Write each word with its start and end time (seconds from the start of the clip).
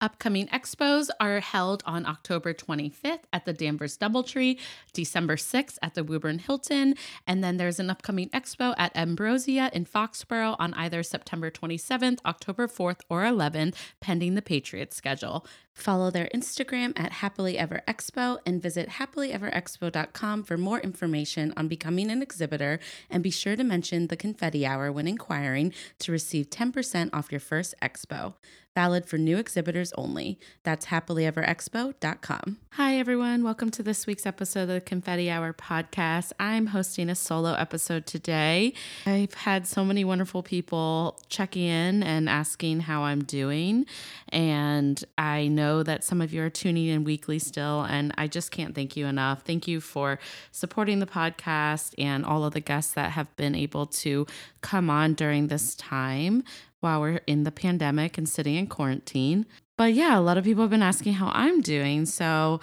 Upcoming 0.00 0.46
expos 0.46 1.10
are 1.20 1.40
held 1.40 1.82
on 1.84 2.06
October 2.06 2.54
25th 2.54 3.24
at 3.34 3.44
the 3.44 3.52
Danvers 3.52 3.98
Doubletree, 3.98 4.58
December 4.94 5.36
6th 5.36 5.76
at 5.82 5.94
the 5.94 6.02
Woburn 6.02 6.38
Hilton, 6.38 6.94
and 7.26 7.44
then 7.44 7.58
there's 7.58 7.78
an 7.78 7.90
upcoming 7.90 8.30
expo 8.30 8.74
at 8.78 8.96
Ambrosia 8.96 9.70
in 9.74 9.84
Foxborough 9.84 10.56
on 10.58 10.72
either 10.72 11.02
September 11.02 11.50
27th, 11.50 12.20
October 12.24 12.66
4th, 12.66 13.00
or 13.10 13.24
11th, 13.24 13.74
pending 14.00 14.36
the 14.36 14.42
Patriots 14.42 14.96
schedule. 14.96 15.46
Follow 15.80 16.10
their 16.10 16.28
Instagram 16.34 16.92
at 16.94 17.10
Happily 17.12 17.56
Ever 17.56 17.80
Expo 17.88 18.38
and 18.44 18.62
visit 18.62 18.90
happilyeverexpo.com 18.90 20.42
for 20.42 20.58
more 20.58 20.78
information 20.80 21.54
on 21.56 21.68
becoming 21.68 22.10
an 22.10 22.20
exhibitor. 22.20 22.78
And 23.08 23.22
be 23.22 23.30
sure 23.30 23.56
to 23.56 23.64
mention 23.64 24.08
the 24.08 24.16
confetti 24.16 24.66
hour 24.66 24.92
when 24.92 25.08
inquiring 25.08 25.72
to 26.00 26.12
receive 26.12 26.50
10% 26.50 27.10
off 27.14 27.32
your 27.32 27.40
first 27.40 27.74
expo 27.80 28.34
valid 28.74 29.04
for 29.04 29.18
new 29.18 29.36
exhibitors 29.36 29.92
only. 29.94 30.38
That's 30.62 30.86
happilyeverexpo.com. 30.86 32.58
Hi, 32.74 32.98
everyone. 32.98 33.42
Welcome 33.42 33.70
to 33.72 33.82
this 33.82 34.06
week's 34.06 34.26
episode 34.26 34.62
of 34.62 34.68
the 34.68 34.80
Confetti 34.80 35.28
Hour 35.28 35.52
podcast. 35.52 36.32
I'm 36.38 36.68
hosting 36.68 37.10
a 37.10 37.14
solo 37.14 37.54
episode 37.54 38.06
today. 38.06 38.72
I've 39.06 39.34
had 39.34 39.66
so 39.66 39.84
many 39.84 40.04
wonderful 40.04 40.42
people 40.42 41.18
checking 41.28 41.64
in 41.64 42.02
and 42.02 42.28
asking 42.28 42.80
how 42.80 43.02
I'm 43.02 43.24
doing. 43.24 43.86
And 44.28 45.02
I 45.18 45.48
know 45.48 45.69
that 45.82 46.04
some 46.04 46.20
of 46.20 46.32
you 46.32 46.42
are 46.42 46.50
tuning 46.50 46.86
in 46.88 47.04
weekly 47.04 47.38
still, 47.38 47.82
and 47.82 48.12
I 48.18 48.26
just 48.26 48.50
can't 48.50 48.74
thank 48.74 48.96
you 48.96 49.06
enough. 49.06 49.42
Thank 49.42 49.66
you 49.66 49.80
for 49.80 50.18
supporting 50.50 50.98
the 50.98 51.06
podcast 51.06 51.94
and 51.98 52.24
all 52.24 52.44
of 52.44 52.52
the 52.52 52.60
guests 52.60 52.92
that 52.94 53.12
have 53.12 53.34
been 53.36 53.54
able 53.54 53.86
to 53.86 54.26
come 54.60 54.90
on 54.90 55.14
during 55.14 55.46
this 55.46 55.74
time 55.74 56.44
while 56.80 57.00
we're 57.00 57.20
in 57.26 57.44
the 57.44 57.52
pandemic 57.52 58.18
and 58.18 58.28
sitting 58.28 58.56
in 58.56 58.66
quarantine. 58.66 59.46
But 59.78 59.94
yeah, 59.94 60.18
a 60.18 60.20
lot 60.20 60.38
of 60.38 60.44
people 60.44 60.62
have 60.62 60.70
been 60.70 60.82
asking 60.82 61.14
how 61.14 61.30
I'm 61.32 61.60
doing. 61.60 62.04
So 62.06 62.60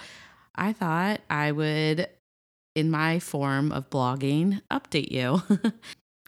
I 0.54 0.72
thought 0.72 1.20
I 1.30 1.52
would, 1.52 2.08
in 2.74 2.90
my 2.90 3.18
form 3.18 3.72
of 3.72 3.90
blogging, 3.90 4.60
update 4.70 5.10
you. 5.10 5.42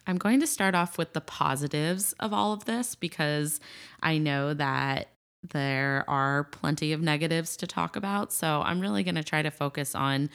I'm 0.06 0.18
going 0.18 0.40
to 0.40 0.46
start 0.46 0.74
off 0.74 0.98
with 0.98 1.12
the 1.12 1.20
positives 1.20 2.14
of 2.18 2.32
all 2.32 2.52
of 2.52 2.64
this 2.64 2.94
because 2.94 3.60
I 4.02 4.18
know 4.18 4.54
that 4.54 5.08
there 5.48 6.04
are 6.08 6.44
plenty 6.44 6.92
of 6.92 7.00
negatives 7.00 7.56
to 7.58 7.66
talk 7.66 7.96
about. 7.96 8.32
So 8.32 8.62
I'm 8.64 8.80
really 8.80 9.02
going 9.02 9.14
to 9.14 9.24
try 9.24 9.42
to 9.42 9.50
focus 9.50 9.94
on 9.94 10.30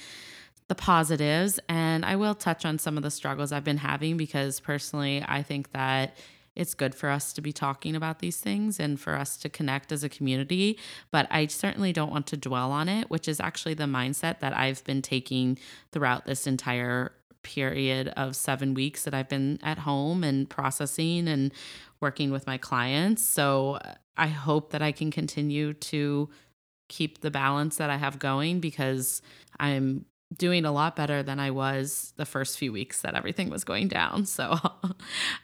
the 0.67 0.75
positives 0.75 1.59
and 1.69 2.03
I 2.03 2.15
will 2.15 2.33
touch 2.33 2.65
on 2.65 2.79
some 2.79 2.97
of 2.97 3.03
the 3.03 3.11
struggles 3.11 3.51
I've 3.51 3.63
been 3.63 3.77
having 3.77 4.17
because 4.17 4.59
personally, 4.59 5.23
I 5.27 5.43
think 5.43 5.71
that 5.73 6.17
it's 6.55 6.73
good 6.73 6.95
for 6.95 7.09
us 7.09 7.33
to 7.33 7.41
be 7.41 7.51
talking 7.51 7.95
about 7.95 8.19
these 8.19 8.37
things 8.37 8.79
and 8.79 8.99
for 8.99 9.15
us 9.15 9.37
to 9.37 9.49
connect 9.49 9.91
as 9.91 10.03
a 10.03 10.09
community. 10.09 10.79
But 11.11 11.27
I 11.29 11.47
certainly 11.47 11.91
don't 11.93 12.11
want 12.11 12.27
to 12.27 12.37
dwell 12.37 12.71
on 12.71 12.89
it, 12.89 13.09
which 13.09 13.27
is 13.27 13.39
actually 13.39 13.73
the 13.73 13.83
mindset 13.83 14.39
that 14.39 14.57
I've 14.57 14.83
been 14.85 15.01
taking 15.01 15.59
throughout 15.91 16.25
this 16.25 16.47
entire 16.47 17.11
period 17.43 18.07
of 18.15 18.35
seven 18.35 18.73
weeks 18.73 19.03
that 19.03 19.13
I've 19.13 19.29
been 19.29 19.59
at 19.61 19.79
home 19.79 20.23
and 20.23 20.49
processing 20.49 21.27
and 21.27 21.53
working 21.99 22.31
with 22.31 22.47
my 22.47 22.57
clients. 22.57 23.23
So 23.23 23.79
I 24.17 24.27
hope 24.27 24.71
that 24.71 24.81
I 24.81 24.91
can 24.91 25.11
continue 25.11 25.73
to 25.73 26.29
keep 26.87 27.21
the 27.21 27.31
balance 27.31 27.77
that 27.77 27.89
I 27.89 27.97
have 27.97 28.19
going 28.19 28.59
because 28.59 29.21
I'm 29.59 30.05
doing 30.35 30.65
a 30.65 30.71
lot 30.71 30.95
better 30.95 31.23
than 31.23 31.39
I 31.39 31.51
was 31.51 32.13
the 32.17 32.25
first 32.25 32.57
few 32.57 32.71
weeks 32.71 33.01
that 33.01 33.15
everything 33.15 33.49
was 33.49 33.63
going 33.63 33.87
down. 33.87 34.25
So, 34.35 34.57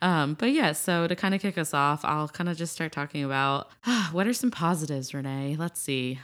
um, 0.01 0.33
but 0.33 0.51
yeah, 0.51 0.73
so 0.73 1.07
to 1.07 1.15
kind 1.15 1.33
of 1.33 1.41
kick 1.41 1.57
us 1.57 1.73
off, 1.73 2.03
I'll 2.03 2.27
kind 2.27 2.49
of 2.49 2.57
just 2.57 2.73
start 2.73 2.91
talking 2.91 3.23
about 3.23 3.69
what 4.11 4.27
are 4.27 4.33
some 4.33 4.51
positives, 4.51 5.11
Renée? 5.11 5.57
Let's 5.57 5.79
see. 5.79 6.19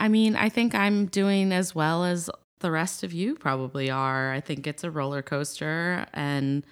I 0.00 0.08
mean, 0.08 0.34
I 0.34 0.48
think 0.48 0.74
I'm 0.74 1.06
doing 1.06 1.52
as 1.52 1.74
well 1.74 2.04
as 2.04 2.30
the 2.60 2.70
rest 2.70 3.04
of 3.04 3.12
you 3.12 3.36
probably 3.36 3.90
are. 3.90 4.32
I 4.32 4.40
think 4.40 4.66
it's 4.66 4.82
a 4.82 4.90
roller 4.90 5.22
coaster. 5.22 6.06
And 6.12 6.64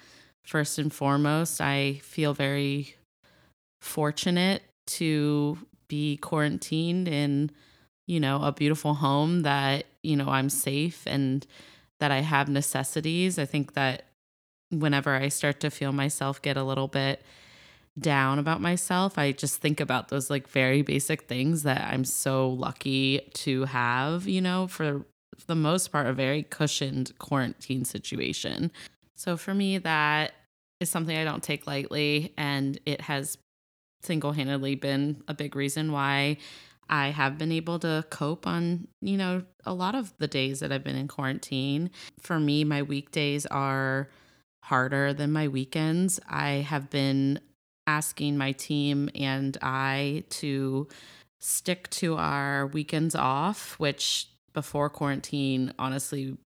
first 0.43 0.77
and 0.77 0.91
foremost, 0.91 1.61
I 1.61 2.01
feel 2.03 2.33
very 2.33 2.95
fortunate 3.81 4.63
to 4.87 5.57
be 5.87 6.17
quarantined 6.17 7.07
in 7.07 7.51
you 8.07 8.21
know, 8.21 8.41
a 8.41 8.51
beautiful 8.51 8.95
home 8.95 9.41
that, 9.41 9.85
you 10.01 10.15
know, 10.15 10.29
I'm 10.29 10.49
safe 10.49 11.03
and 11.05 11.45
that 11.99 12.09
I 12.09 12.21
have 12.21 12.47
necessities. 12.47 13.37
I 13.37 13.45
think 13.45 13.73
that 13.73 14.03
whenever 14.69 15.13
I 15.13 15.27
start 15.27 15.59
to 15.59 15.69
feel 15.69 15.91
myself 15.91 16.41
get 16.41 16.57
a 16.57 16.63
little 16.63 16.87
bit 16.87 17.21
down 17.99 18.39
about 18.39 18.61
myself, 18.61 19.17
I 19.17 19.33
just 19.33 19.57
think 19.57 19.79
about 19.79 20.07
those 20.07 20.29
like 20.29 20.47
very 20.47 20.81
basic 20.81 21.23
things 21.23 21.63
that 21.63 21.81
I'm 21.91 22.05
so 22.05 22.49
lucky 22.49 23.29
to 23.35 23.65
have, 23.65 24.25
you 24.25 24.41
know, 24.41 24.67
for 24.67 25.05
the 25.45 25.55
most 25.55 25.91
part, 25.91 26.07
a 26.07 26.13
very 26.13 26.43
cushioned 26.43 27.17
quarantine 27.19 27.83
situation. 27.83 28.71
So 29.15 29.35
for 29.35 29.53
me, 29.53 29.79
that 29.79 30.31
is 30.79 30.89
something 30.89 31.17
I 31.17 31.25
don't 31.25 31.43
take 31.43 31.67
lightly. 31.67 32.33
And 32.37 32.79
it 32.85 33.01
has 33.01 33.37
single 34.01 34.31
handedly 34.31 34.75
been 34.75 35.23
a 35.27 35.33
big 35.33 35.55
reason 35.55 35.91
why 35.91 36.37
I 36.89 37.09
have 37.09 37.37
been 37.37 37.51
able 37.51 37.79
to 37.79 38.05
cope 38.09 38.47
on, 38.47 38.87
you 39.01 39.17
know, 39.17 39.43
a 39.65 39.73
lot 39.73 39.95
of 39.95 40.13
the 40.19 40.27
days 40.27 40.61
that 40.61 40.71
I've 40.71 40.83
been 40.83 40.95
in 40.95 41.07
quarantine. 41.07 41.91
For 42.19 42.39
me, 42.39 42.63
my 42.63 42.81
weekdays 42.81 43.45
are 43.47 44.09
harder 44.63 45.13
than 45.13 45.31
my 45.31 45.47
weekends. 45.47 46.19
I 46.27 46.65
have 46.67 46.89
been 46.89 47.39
asking 47.85 48.37
my 48.37 48.51
team 48.53 49.09
and 49.15 49.57
I 49.61 50.23
to 50.29 50.87
stick 51.39 51.89
to 51.89 52.17
our 52.17 52.67
weekends 52.67 53.15
off, 53.15 53.79
which 53.79 54.29
before 54.53 54.89
quarantine, 54.89 55.73
honestly, 55.77 56.37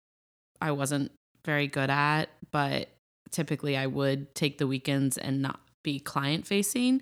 I 0.60 0.72
wasn't 0.72 1.12
very 1.46 1.68
good 1.68 1.90
at, 1.90 2.30
but 2.52 2.90
typically 3.32 3.78
I 3.78 3.88
would 3.88 4.36
take 4.36 4.58
the 4.58 4.68
weekends 4.68 5.18
and 5.18 5.42
not 5.42 5.60
be 5.84 6.00
client 6.00 6.46
facing 6.46 7.02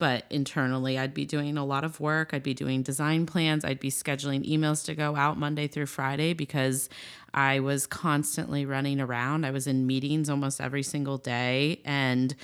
but 0.00 0.24
internally 0.30 0.98
I'd 0.98 1.12
be 1.12 1.26
doing 1.26 1.58
a 1.58 1.64
lot 1.64 1.84
of 1.84 2.00
work. 2.00 2.30
I'd 2.32 2.42
be 2.42 2.54
doing 2.54 2.82
design 2.82 3.26
plans. 3.26 3.66
I'd 3.66 3.78
be 3.78 3.90
scheduling 3.90 4.50
emails 4.50 4.82
to 4.86 4.94
go 4.94 5.14
out 5.14 5.38
Monday 5.38 5.68
through 5.68 5.86
Friday 5.86 6.32
because 6.32 6.88
I 7.34 7.60
was 7.60 7.86
constantly 7.86 8.64
running 8.64 8.98
around. 8.98 9.44
I 9.44 9.50
was 9.50 9.66
in 9.66 9.86
meetings 9.86 10.30
almost 10.30 10.58
every 10.58 10.82
single 10.82 11.18
day. 11.18 11.82
And, 11.84 12.34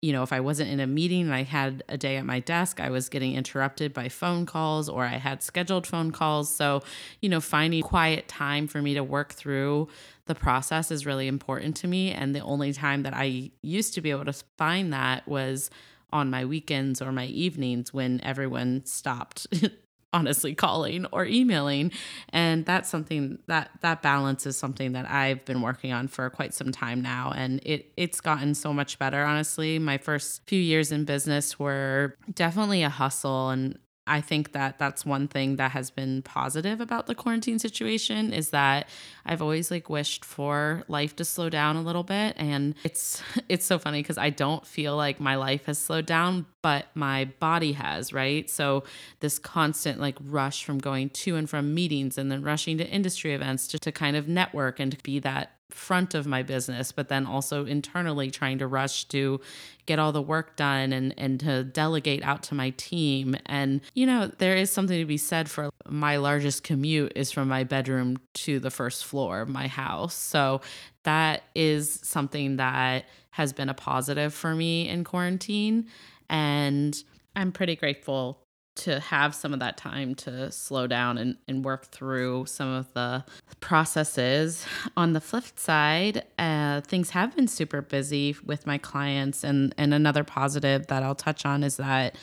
you 0.00 0.12
know, 0.12 0.22
if 0.22 0.32
I 0.32 0.38
wasn't 0.38 0.70
in 0.70 0.78
a 0.78 0.86
meeting 0.86 1.22
and 1.22 1.34
I 1.34 1.42
had 1.42 1.82
a 1.88 1.98
day 1.98 2.16
at 2.16 2.24
my 2.24 2.38
desk, 2.38 2.78
I 2.78 2.90
was 2.90 3.08
getting 3.08 3.34
interrupted 3.34 3.92
by 3.92 4.08
phone 4.08 4.46
calls 4.46 4.88
or 4.88 5.04
I 5.04 5.16
had 5.16 5.42
scheduled 5.42 5.88
phone 5.88 6.12
calls. 6.12 6.54
So, 6.54 6.84
you 7.20 7.28
know, 7.28 7.40
finding 7.40 7.82
quiet 7.82 8.28
time 8.28 8.68
for 8.68 8.80
me 8.80 8.94
to 8.94 9.02
work 9.02 9.32
through 9.32 9.88
the 10.30 10.34
process 10.36 10.92
is 10.92 11.04
really 11.04 11.26
important 11.26 11.74
to 11.74 11.88
me. 11.88 12.12
And 12.12 12.36
the 12.36 12.40
only 12.40 12.72
time 12.72 13.02
that 13.02 13.12
I 13.12 13.50
used 13.62 13.94
to 13.94 14.00
be 14.00 14.12
able 14.12 14.26
to 14.26 14.32
find 14.56 14.92
that 14.92 15.26
was 15.26 15.70
on 16.12 16.30
my 16.30 16.44
weekends 16.44 17.02
or 17.02 17.10
my 17.10 17.26
evenings 17.26 17.92
when 17.92 18.20
everyone 18.22 18.86
stopped 18.86 19.48
honestly 20.12 20.54
calling 20.54 21.04
or 21.06 21.26
emailing. 21.26 21.90
And 22.28 22.64
that's 22.64 22.88
something 22.88 23.40
that 23.48 23.70
that 23.80 24.02
balance 24.02 24.46
is 24.46 24.56
something 24.56 24.92
that 24.92 25.10
I've 25.10 25.44
been 25.46 25.62
working 25.62 25.92
on 25.92 26.06
for 26.06 26.30
quite 26.30 26.54
some 26.54 26.70
time 26.70 27.02
now. 27.02 27.32
And 27.34 27.60
it 27.66 27.92
it's 27.96 28.20
gotten 28.20 28.54
so 28.54 28.72
much 28.72 29.00
better 29.00 29.24
honestly. 29.24 29.80
My 29.80 29.98
first 29.98 30.42
few 30.46 30.60
years 30.60 30.92
in 30.92 31.04
business 31.04 31.58
were 31.58 32.14
definitely 32.32 32.84
a 32.84 32.88
hustle 32.88 33.50
and 33.50 33.76
I 34.06 34.20
think 34.20 34.52
that 34.52 34.78
that's 34.78 35.04
one 35.06 35.28
thing 35.28 35.56
that 35.56 35.70
has 35.72 35.90
been 35.90 36.22
positive 36.22 36.80
about 36.80 37.06
the 37.06 37.14
quarantine 37.14 37.58
situation 37.58 38.32
is 38.32 38.50
that 38.50 38.88
I've 39.24 39.40
always 39.40 39.70
like 39.70 39.88
wished 39.88 40.24
for 40.24 40.82
life 40.88 41.14
to 41.16 41.24
slow 41.24 41.48
down 41.48 41.76
a 41.76 41.82
little 41.82 42.02
bit 42.02 42.34
and 42.36 42.74
it's 42.82 43.22
it's 43.48 43.64
so 43.64 43.78
funny 43.78 44.02
cuz 44.02 44.18
I 44.18 44.30
don't 44.30 44.66
feel 44.66 44.96
like 44.96 45.20
my 45.20 45.36
life 45.36 45.66
has 45.66 45.78
slowed 45.78 46.06
down 46.06 46.46
but 46.62 46.86
my 46.94 47.26
body 47.38 47.72
has, 47.72 48.12
right? 48.12 48.50
So 48.50 48.84
this 49.20 49.38
constant 49.38 50.00
like 50.00 50.16
rush 50.20 50.64
from 50.64 50.78
going 50.78 51.10
to 51.10 51.36
and 51.36 51.48
from 51.48 51.74
meetings 51.74 52.18
and 52.18 52.30
then 52.32 52.42
rushing 52.42 52.78
to 52.78 52.86
industry 52.86 53.32
events 53.34 53.66
to, 53.68 53.78
to 53.78 53.92
kind 53.92 54.16
of 54.16 54.28
network 54.28 54.80
and 54.80 54.90
to 54.92 54.98
be 55.02 55.18
that 55.20 55.59
front 55.70 56.14
of 56.14 56.26
my 56.26 56.42
business, 56.42 56.92
but 56.92 57.08
then 57.08 57.26
also 57.26 57.64
internally 57.64 58.30
trying 58.30 58.58
to 58.58 58.66
rush 58.66 59.04
to 59.06 59.40
get 59.86 59.98
all 59.98 60.12
the 60.12 60.22
work 60.22 60.56
done 60.56 60.92
and 60.92 61.14
and 61.18 61.40
to 61.40 61.64
delegate 61.64 62.22
out 62.22 62.42
to 62.44 62.54
my 62.54 62.70
team. 62.70 63.36
And 63.46 63.80
you 63.94 64.06
know, 64.06 64.30
there 64.38 64.56
is 64.56 64.70
something 64.70 64.98
to 64.98 65.06
be 65.06 65.16
said 65.16 65.50
for 65.50 65.70
my 65.88 66.16
largest 66.16 66.62
commute 66.62 67.12
is 67.16 67.32
from 67.32 67.48
my 67.48 67.64
bedroom 67.64 68.18
to 68.34 68.60
the 68.60 68.70
first 68.70 69.04
floor 69.04 69.40
of 69.40 69.48
my 69.48 69.66
house. 69.66 70.14
So 70.14 70.60
that 71.04 71.42
is 71.54 72.00
something 72.02 72.56
that 72.56 73.06
has 73.30 73.52
been 73.52 73.68
a 73.68 73.74
positive 73.74 74.34
for 74.34 74.54
me 74.54 74.88
in 74.88 75.04
quarantine 75.04 75.86
and 76.28 77.02
I'm 77.34 77.52
pretty 77.52 77.76
grateful 77.76 78.38
to 78.76 79.00
have 79.00 79.34
some 79.34 79.52
of 79.52 79.60
that 79.60 79.76
time 79.76 80.14
to 80.14 80.50
slow 80.50 80.86
down 80.86 81.18
and, 81.18 81.36
and 81.48 81.64
work 81.64 81.86
through 81.86 82.46
some 82.46 82.68
of 82.68 82.92
the 82.94 83.24
processes. 83.60 84.64
On 84.96 85.12
the 85.12 85.20
flip 85.20 85.44
side, 85.56 86.24
uh, 86.38 86.80
things 86.82 87.10
have 87.10 87.34
been 87.36 87.48
super 87.48 87.82
busy 87.82 88.36
with 88.44 88.66
my 88.66 88.78
clients. 88.78 89.44
And, 89.44 89.74
and 89.76 89.92
another 89.92 90.24
positive 90.24 90.86
that 90.86 91.02
I'll 91.02 91.14
touch 91.14 91.44
on 91.44 91.62
is 91.62 91.76
that 91.76 92.16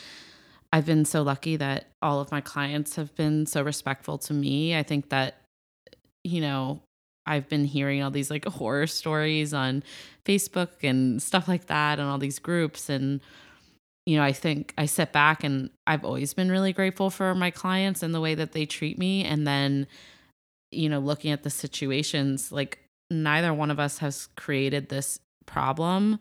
I've 0.74 0.86
been 0.86 1.06
so 1.06 1.22
lucky 1.22 1.58
that 1.58 1.88
all 2.02 2.20
of 2.20 2.32
my 2.32 2.42
clients 2.42 2.96
have 2.96 3.16
been 3.16 3.46
so 3.46 3.62
respectful 3.62 4.18
to 4.20 4.34
me. 4.34 4.76
I 4.76 4.84
think 4.84 5.10
that, 5.10 5.42
you 6.24 6.42
know, 6.42 6.82
I've 7.26 7.50
been 7.50 7.66
hearing 7.66 8.02
all 8.02 8.12
these 8.12 8.32
like 8.32 8.46
horror 8.46 8.88
stories 8.88 9.54
on 9.54 9.84
Facebook 10.26 10.70
and 10.82 11.22
stuff 11.22 11.48
like 11.48 11.68
that 11.68 12.00
and 12.00 12.08
all 12.08 12.18
these 12.18 12.40
groups. 12.40 12.90
And 12.90 13.22
you 14.07 14.15
know, 14.15 14.24
I 14.24 14.31
think 14.31 14.74
I 14.77 14.86
sit 14.86 15.12
back 15.12 15.44
and 15.44 15.69
I've 15.86 16.06
always 16.06 16.33
been 16.33 16.50
really 16.50 16.71
grateful 16.71 17.09
for 17.09 17.36
my 17.36 17.51
clients 17.51 18.01
and 18.01 18.15
the 18.15 18.21
way 18.21 18.36
that 18.36 18.54
they 18.54 18.65
treat 18.65 18.98
me. 18.98 19.25
And 19.25 19.45
then, 19.45 19.86
you 20.71 20.88
know, 20.88 21.00
looking 21.00 21.31
at 21.31 21.44
the 21.44 21.50
situations, 21.50 22.50
like 22.50 22.80
neither 23.12 23.54
one 23.54 23.69
of 23.69 23.81
us 23.81 23.98
has 23.98 24.30
created 24.38 24.88
this 24.88 25.19
problem. 25.45 26.19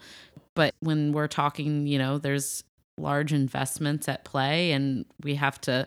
But 0.57 0.75
when 0.81 1.13
we're 1.13 1.29
talking, 1.29 1.87
you 1.87 1.97
know, 1.97 2.19
there's 2.19 2.65
large 2.99 3.33
investments 3.33 4.09
at 4.09 4.25
play 4.25 4.73
and 4.73 5.05
we 5.23 5.37
have 5.37 5.61
to 5.61 5.87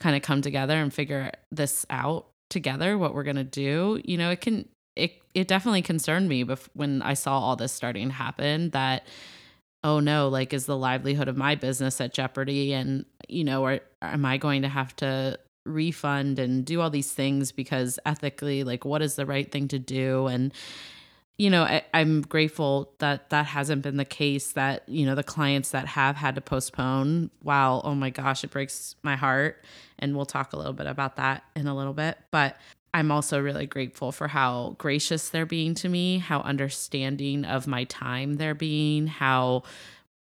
kind 0.00 0.14
of 0.14 0.20
come 0.20 0.42
together 0.42 0.74
and 0.74 0.92
figure 0.92 1.32
this 1.50 1.86
out 1.88 2.26
together 2.50 2.98
what 2.98 3.14
we're 3.14 3.22
going 3.22 3.36
to 3.36 3.44
do 3.44 4.00
you 4.04 4.16
know 4.16 4.30
it 4.30 4.40
can 4.40 4.66
it 4.96 5.12
it 5.34 5.46
definitely 5.46 5.82
concerned 5.82 6.28
me 6.28 6.42
when 6.72 7.02
i 7.02 7.14
saw 7.14 7.38
all 7.38 7.54
this 7.56 7.72
starting 7.72 8.08
to 8.08 8.14
happen 8.14 8.70
that 8.70 9.06
oh 9.88 10.00
no, 10.00 10.28
like 10.28 10.52
is 10.52 10.66
the 10.66 10.76
livelihood 10.76 11.28
of 11.28 11.36
my 11.36 11.54
business 11.54 11.98
at 12.00 12.12
jeopardy? 12.12 12.74
And, 12.74 13.06
you 13.26 13.42
know, 13.42 13.64
or 13.64 13.80
am 14.02 14.26
I 14.26 14.36
going 14.36 14.62
to 14.62 14.68
have 14.68 14.94
to 14.96 15.38
refund 15.64 16.38
and 16.38 16.64
do 16.64 16.82
all 16.82 16.90
these 16.90 17.12
things 17.12 17.52
because 17.52 17.98
ethically, 18.04 18.64
like, 18.64 18.84
what 18.84 19.00
is 19.00 19.16
the 19.16 19.24
right 19.24 19.50
thing 19.50 19.66
to 19.68 19.78
do? 19.78 20.26
And, 20.26 20.52
you 21.38 21.48
know, 21.48 21.62
I, 21.62 21.82
am 21.94 22.20
grateful 22.20 22.92
that 22.98 23.30
that 23.30 23.46
hasn't 23.46 23.80
been 23.80 23.96
the 23.96 24.04
case. 24.04 24.52
That, 24.52 24.86
you 24.88 25.06
know, 25.06 25.14
the 25.14 25.22
clients 25.22 25.70
that 25.70 25.86
have 25.86 26.16
had 26.16 26.34
to 26.34 26.42
postpone, 26.42 27.30
wow, 27.42 27.80
oh 27.82 27.94
my 27.94 28.10
gosh, 28.10 28.44
it 28.44 28.50
breaks 28.50 28.94
my 29.02 29.16
heart. 29.16 29.64
And 29.98 30.14
we'll 30.14 30.26
talk 30.26 30.52
a 30.52 30.56
little 30.56 30.74
bit 30.74 30.86
about 30.86 31.16
that 31.16 31.44
in 31.56 31.66
a 31.66 31.74
little 31.74 31.94
bit. 31.94 32.18
But 32.30 32.58
I'm 32.98 33.12
also 33.12 33.40
really 33.40 33.66
grateful 33.66 34.10
for 34.10 34.26
how 34.26 34.74
gracious 34.76 35.28
they're 35.28 35.46
being 35.46 35.74
to 35.76 35.88
me, 35.88 36.18
how 36.18 36.40
understanding 36.40 37.44
of 37.44 37.68
my 37.68 37.84
time 37.84 38.34
they're 38.34 38.56
being, 38.56 39.06
how 39.06 39.62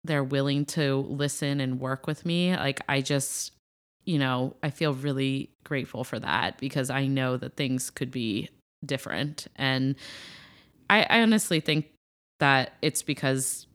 they're 0.06 0.24
willing 0.24 0.64
to 0.68 1.06
listen 1.10 1.60
and 1.60 1.82
work 1.82 2.08
with 2.08 2.26
me. 2.26 2.56
Like, 2.56 2.80
I 2.88 3.02
just, 3.02 3.52
you 4.06 4.18
know, 4.18 4.56
I 4.64 4.70
feel 4.70 4.94
really 4.94 5.50
grateful 5.66 6.06
for 6.06 6.20
that 6.20 6.58
because 6.58 6.90
I 6.90 7.06
know 7.06 7.36
that 7.36 7.58
things 7.58 7.90
could 7.90 8.12
be 8.12 8.48
different. 8.86 9.48
And 9.58 9.96
I, 10.90 11.06
I 11.10 11.22
honestly 11.22 11.60
think 11.60 11.88
that 12.40 12.76
it's 12.82 13.04
because 13.04 13.68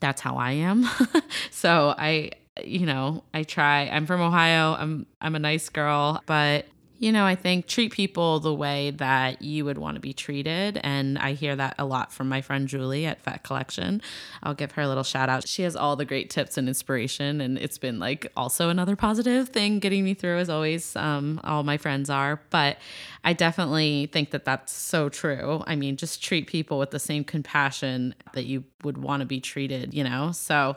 that's 0.00 0.20
how 0.20 0.36
I 0.36 0.52
am. 0.52 0.86
so 1.50 1.94
I, 1.96 2.32
you 2.62 2.84
know, 2.84 3.24
I 3.32 3.44
try. 3.44 3.88
I'm 3.88 4.04
from 4.04 4.20
Ohio. 4.20 4.76
I'm 4.78 5.06
I'm 5.22 5.34
a 5.34 5.40
nice 5.40 5.70
girl, 5.70 6.22
but 6.26 6.66
you 6.98 7.10
know, 7.10 7.24
I 7.24 7.34
think 7.34 7.66
treat 7.66 7.92
people 7.92 8.38
the 8.40 8.54
way 8.54 8.90
that 8.92 9.42
you 9.42 9.64
would 9.64 9.78
want 9.78 9.96
to 9.96 10.00
be 10.00 10.12
treated. 10.12 10.80
And 10.84 11.18
I 11.18 11.32
hear 11.32 11.56
that 11.56 11.74
a 11.78 11.84
lot 11.84 12.12
from 12.12 12.28
my 12.28 12.40
friend 12.40 12.68
Julie 12.68 13.04
at 13.04 13.20
Fat 13.20 13.42
Collection. 13.42 14.00
I'll 14.42 14.54
give 14.54 14.72
her 14.72 14.82
a 14.82 14.88
little 14.88 15.02
shout 15.02 15.28
out. 15.28 15.46
She 15.46 15.62
has 15.62 15.74
all 15.74 15.96
the 15.96 16.04
great 16.04 16.30
tips 16.30 16.56
and 16.56 16.68
inspiration. 16.68 17.40
And 17.40 17.58
it's 17.58 17.78
been 17.78 17.98
like 17.98 18.30
also 18.36 18.68
another 18.68 18.94
positive 18.94 19.48
thing 19.48 19.80
getting 19.80 20.04
me 20.04 20.14
through, 20.14 20.38
as 20.38 20.48
always. 20.48 20.94
Um, 20.94 21.40
all 21.42 21.64
my 21.64 21.78
friends 21.78 22.10
are. 22.10 22.40
But 22.50 22.78
I 23.24 23.32
definitely 23.32 24.08
think 24.12 24.30
that 24.30 24.44
that's 24.44 24.72
so 24.72 25.08
true. 25.08 25.64
I 25.66 25.74
mean, 25.74 25.96
just 25.96 26.22
treat 26.22 26.46
people 26.46 26.78
with 26.78 26.92
the 26.92 27.00
same 27.00 27.24
compassion 27.24 28.14
that 28.34 28.44
you 28.44 28.64
would 28.84 28.98
want 28.98 29.20
to 29.20 29.26
be 29.26 29.40
treated, 29.40 29.94
you 29.94 30.04
know? 30.04 30.30
So, 30.32 30.76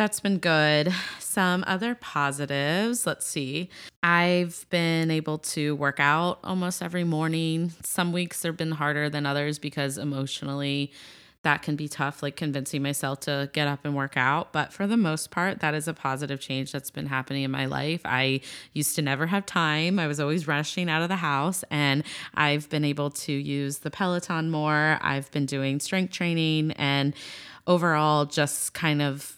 that's 0.00 0.20
been 0.20 0.38
good. 0.38 0.90
Some 1.18 1.62
other 1.66 1.94
positives. 1.94 3.06
Let's 3.06 3.26
see. 3.26 3.68
I've 4.02 4.64
been 4.70 5.10
able 5.10 5.36
to 5.38 5.76
work 5.76 6.00
out 6.00 6.38
almost 6.42 6.82
every 6.82 7.04
morning. 7.04 7.74
Some 7.84 8.10
weeks 8.10 8.42
have 8.44 8.56
been 8.56 8.70
harder 8.70 9.10
than 9.10 9.26
others 9.26 9.58
because 9.58 9.98
emotionally 9.98 10.90
that 11.42 11.60
can 11.60 11.76
be 11.76 11.86
tough, 11.86 12.22
like 12.22 12.34
convincing 12.34 12.82
myself 12.82 13.20
to 13.20 13.50
get 13.52 13.68
up 13.68 13.80
and 13.84 13.94
work 13.94 14.16
out. 14.16 14.54
But 14.54 14.72
for 14.72 14.86
the 14.86 14.96
most 14.96 15.30
part, 15.30 15.60
that 15.60 15.74
is 15.74 15.86
a 15.86 15.92
positive 15.92 16.40
change 16.40 16.72
that's 16.72 16.90
been 16.90 17.06
happening 17.06 17.42
in 17.42 17.50
my 17.50 17.66
life. 17.66 18.00
I 18.06 18.40
used 18.72 18.96
to 18.96 19.02
never 19.02 19.26
have 19.26 19.44
time, 19.44 19.98
I 19.98 20.06
was 20.06 20.18
always 20.18 20.48
rushing 20.48 20.88
out 20.88 21.02
of 21.02 21.10
the 21.10 21.16
house, 21.16 21.62
and 21.70 22.04
I've 22.34 22.70
been 22.70 22.86
able 22.86 23.10
to 23.10 23.32
use 23.32 23.80
the 23.80 23.90
Peloton 23.90 24.50
more. 24.50 24.98
I've 25.02 25.30
been 25.30 25.44
doing 25.44 25.78
strength 25.78 26.14
training 26.14 26.72
and 26.72 27.12
overall 27.66 28.24
just 28.24 28.72
kind 28.72 29.02
of 29.02 29.36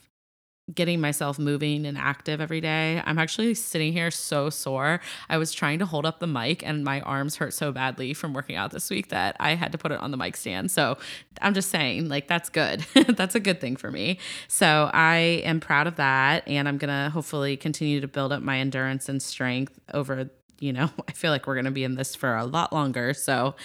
getting 0.72 1.00
myself 1.00 1.38
moving 1.38 1.84
and 1.86 1.98
active 1.98 2.40
every 2.40 2.60
day. 2.60 3.02
I'm 3.04 3.18
actually 3.18 3.54
sitting 3.54 3.92
here 3.92 4.10
so 4.10 4.48
sore. 4.48 5.00
I 5.28 5.36
was 5.38 5.52
trying 5.52 5.80
to 5.80 5.86
hold 5.86 6.06
up 6.06 6.20
the 6.20 6.26
mic 6.26 6.64
and 6.64 6.84
my 6.84 7.00
arms 7.00 7.36
hurt 7.36 7.52
so 7.52 7.72
badly 7.72 8.14
from 8.14 8.32
working 8.32 8.56
out 8.56 8.70
this 8.70 8.88
week 8.88 9.08
that 9.08 9.36
I 9.40 9.54
had 9.54 9.72
to 9.72 9.78
put 9.78 9.92
it 9.92 9.98
on 9.98 10.12
the 10.12 10.16
mic 10.16 10.36
stand. 10.36 10.70
So 10.70 10.98
I'm 11.40 11.54
just 11.54 11.70
saying, 11.70 12.08
like, 12.08 12.28
that's 12.28 12.48
good. 12.48 12.80
that's 13.08 13.34
a 13.34 13.40
good 13.40 13.60
thing 13.60 13.76
for 13.76 13.90
me. 13.90 14.18
So 14.46 14.90
I 14.92 15.42
am 15.44 15.58
proud 15.58 15.86
of 15.86 15.96
that. 15.96 16.46
And 16.46 16.68
I'm 16.68 16.78
going 16.78 17.04
to 17.04 17.10
hopefully 17.10 17.56
continue 17.56 18.00
to 18.00 18.08
build 18.08 18.32
up 18.32 18.42
my 18.42 18.58
endurance 18.58 19.08
and 19.08 19.22
strength 19.22 19.78
over 19.92 20.30
you 20.62 20.72
know, 20.72 20.88
I 21.08 21.12
feel 21.12 21.32
like 21.32 21.46
we're 21.46 21.56
going 21.56 21.66
to 21.66 21.72
be 21.72 21.84
in 21.84 21.96
this 21.96 22.14
for 22.14 22.36
a 22.36 22.46
lot 22.46 22.72
longer. 22.72 23.12
So 23.12 23.56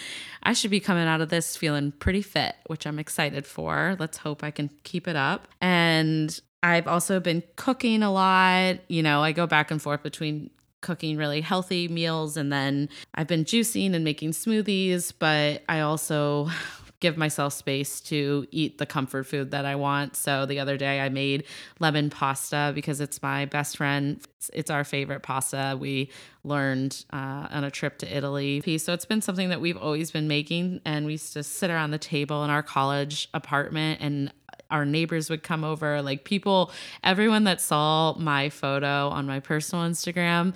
I 0.43 0.53
should 0.53 0.71
be 0.71 0.79
coming 0.79 1.07
out 1.07 1.21
of 1.21 1.29
this 1.29 1.55
feeling 1.55 1.91
pretty 1.91 2.23
fit, 2.23 2.55
which 2.65 2.87
I'm 2.87 2.97
excited 2.99 3.45
for. 3.45 3.95
Let's 3.99 4.17
hope 4.17 4.43
I 4.43 4.51
can 4.51 4.71
keep 4.83 5.07
it 5.07 5.15
up. 5.15 5.47
And 5.61 6.37
I've 6.63 6.87
also 6.87 7.19
been 7.19 7.43
cooking 7.55 8.03
a 8.03 8.11
lot. 8.11 8.77
You 8.87 9.03
know, 9.03 9.21
I 9.21 9.31
go 9.31 9.47
back 9.47 9.71
and 9.71 9.81
forth 9.81 10.03
between 10.03 10.49
cooking 10.81 11.17
really 11.17 11.41
healthy 11.41 11.87
meals 11.87 12.37
and 12.37 12.51
then 12.53 12.87
I've 13.15 13.27
been 13.27 13.45
juicing 13.45 13.93
and 13.93 14.03
making 14.03 14.31
smoothies, 14.31 15.11
but 15.17 15.63
I 15.67 15.81
also 15.81 16.49
give 16.99 17.17
myself 17.17 17.53
space 17.53 18.01
to 18.01 18.47
eat 18.49 18.79
the 18.79 18.85
comfort 18.85 19.25
food 19.25 19.51
that 19.51 19.65
I 19.65 19.75
want. 19.75 20.15
So 20.15 20.47
the 20.47 20.59
other 20.59 20.77
day 20.77 20.99
I 20.99 21.09
made 21.09 21.43
lemon 21.79 22.09
pasta 22.09 22.71
because 22.73 23.01
it's 23.01 23.21
my 23.21 23.45
best 23.45 23.77
friend. 23.77 24.19
It's, 24.53 24.71
our 24.71 24.83
favorite 24.83 25.21
pasta. 25.21 25.77
We 25.79 26.09
learned 26.43 27.05
uh, 27.13 27.47
on 27.51 27.63
a 27.63 27.71
trip 27.71 27.99
to 27.99 28.17
Italy. 28.17 28.77
So 28.77 28.93
it's 28.93 29.05
been 29.05 29.21
something 29.21 29.49
that 29.49 29.61
we've 29.61 29.77
always 29.77 30.09
been 30.09 30.27
making. 30.27 30.81
And 30.85 31.05
we 31.05 31.13
used 31.13 31.33
to 31.33 31.43
sit 31.43 31.69
around 31.69 31.91
the 31.91 31.99
table 31.99 32.43
in 32.43 32.49
our 32.49 32.63
college 32.63 33.29
apartment 33.33 33.99
and 34.01 34.31
our 34.71 34.85
neighbors 34.85 35.29
would 35.29 35.43
come 35.43 35.63
over, 35.63 36.01
like 36.01 36.23
people, 36.23 36.71
everyone 37.03 37.43
that 37.45 37.61
saw 37.61 38.13
my 38.17 38.49
photo 38.49 39.09
on 39.09 39.25
my 39.25 39.39
personal 39.39 39.85
Instagram, 39.85 40.53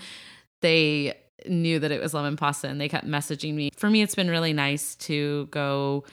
they 0.61 1.17
knew 1.47 1.79
that 1.79 1.91
it 1.91 2.01
was 2.01 2.13
lemon 2.13 2.37
pasta 2.37 2.67
and 2.67 2.79
they 2.79 2.89
kept 2.89 3.07
messaging 3.07 3.53
me. 3.55 3.71
For 3.75 3.89
me, 3.89 4.01
it's 4.01 4.15
been 4.15 4.29
really 4.29 4.53
nice 4.53 4.95
to 4.95 5.47
go 5.47 6.03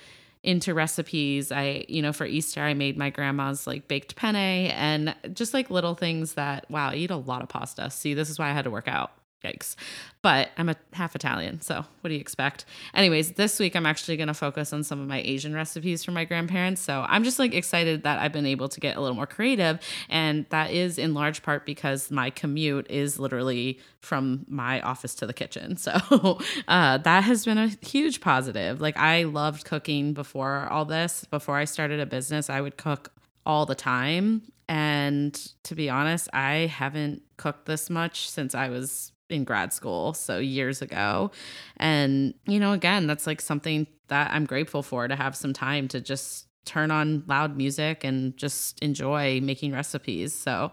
into 0.43 0.73
recipes. 0.73 1.52
I, 1.52 1.85
you 1.88 2.00
know, 2.00 2.12
for 2.12 2.25
Easter, 2.25 2.62
I 2.62 2.75
made 2.75 2.97
my 2.97 3.11
grandma's 3.11 3.67
like 3.67 3.88
baked 3.88 4.17
penne 4.17 4.37
and 4.37 5.14
just 5.35 5.52
like 5.52 5.71
little 5.71 5.95
things 5.95 6.35
that, 6.35 6.71
wow, 6.71 6.90
I 6.90 6.95
eat 6.95 7.11
a 7.11 7.17
lot 7.17 7.43
of 7.43 7.49
pasta. 7.49 7.90
See, 7.90 8.14
this 8.14 8.31
is 8.31 8.38
why 8.38 8.49
I 8.49 8.52
had 8.52 8.64
to 8.64 8.71
work 8.71 8.88
out. 8.88 9.12
Yikes. 9.45 9.76
But 10.21 10.50
I'm 10.59 10.68
a 10.68 10.75
half 10.95 11.14
Italian, 11.14 11.61
so 11.61 11.85
what 12.00 12.09
do 12.09 12.14
you 12.14 12.21
expect? 12.21 12.64
Anyways, 12.92 13.33
this 13.33 13.61
week 13.61 13.76
I'm 13.76 13.87
actually 13.87 14.16
going 14.16 14.26
to 14.26 14.35
focus 14.35 14.73
on 14.73 14.83
some 14.83 15.00
of 15.00 15.07
my 15.07 15.21
Asian 15.21 15.54
recipes 15.54 16.02
from 16.04 16.14
my 16.14 16.25
grandparents. 16.25 16.80
So 16.80 17.04
I'm 17.09 17.23
just 17.23 17.38
like 17.38 17.54
excited 17.54 18.02
that 18.02 18.18
I've 18.18 18.33
been 18.33 18.47
able 18.47 18.68
to 18.68 18.80
get 18.80 18.97
a 18.97 19.00
little 19.00 19.14
more 19.14 19.28
creative. 19.28 19.78
And 20.09 20.45
that 20.50 20.73
is 20.73 20.99
in 20.99 21.14
large 21.14 21.42
part 21.42 21.64
because 21.64 22.11
my 22.11 22.30
commute 22.30 22.90
is 22.90 23.21
literally 23.21 23.78
from 24.00 24.45
my 24.49 24.80
office 24.80 25.14
to 25.16 25.26
the 25.26 25.35
kitchen. 25.35 25.76
So 25.88 26.38
uh, 26.66 26.99
that 26.99 27.25
has 27.25 27.45
been 27.45 27.57
a 27.57 27.68
huge 27.80 28.21
positive. 28.21 28.80
Like 28.80 28.99
I 28.99 29.23
loved 29.23 29.64
cooking 29.64 30.12
before 30.12 30.68
all 30.71 30.85
this. 30.85 31.25
Before 31.30 31.57
I 31.57 31.64
started 31.64 32.00
a 32.00 32.07
business, 32.07 32.50
I 32.50 32.61
would 32.61 32.76
cook 32.76 33.12
all 33.47 33.64
the 33.64 33.75
time 33.75 34.42
And 34.68 35.35
to 35.62 35.75
be 35.75 35.88
honest, 35.88 36.28
I 36.33 36.66
haven't 36.66 37.23
cooked 37.38 37.64
this 37.66 37.88
much 37.88 38.28
since 38.28 38.54
I 38.54 38.68
was 38.68 39.12
in 39.30 39.44
grad 39.44 39.73
school, 39.73 40.14
so 40.14 40.38
years 40.38 40.82
ago. 40.82 41.30
And, 41.76 42.35
you 42.47 42.58
know, 42.58 42.73
again, 42.73 43.06
that's 43.06 43.26
like 43.26 43.40
something 43.40 43.87
that 44.08 44.30
I'm 44.32 44.47
grateful 44.47 44.82
for 44.82 45.06
to 45.06 45.16
have 45.16 45.37
some 45.37 45.52
time 45.52 45.88
to 45.88 46.00
just 46.00 46.47
turn 46.64 46.90
on 46.90 47.25
loud 47.26 47.56
music 47.56 48.04
and 48.04 48.37
just 48.37 48.80
enjoy 48.80 49.40
making 49.40 49.73
recipes. 49.73 50.35
So, 50.35 50.73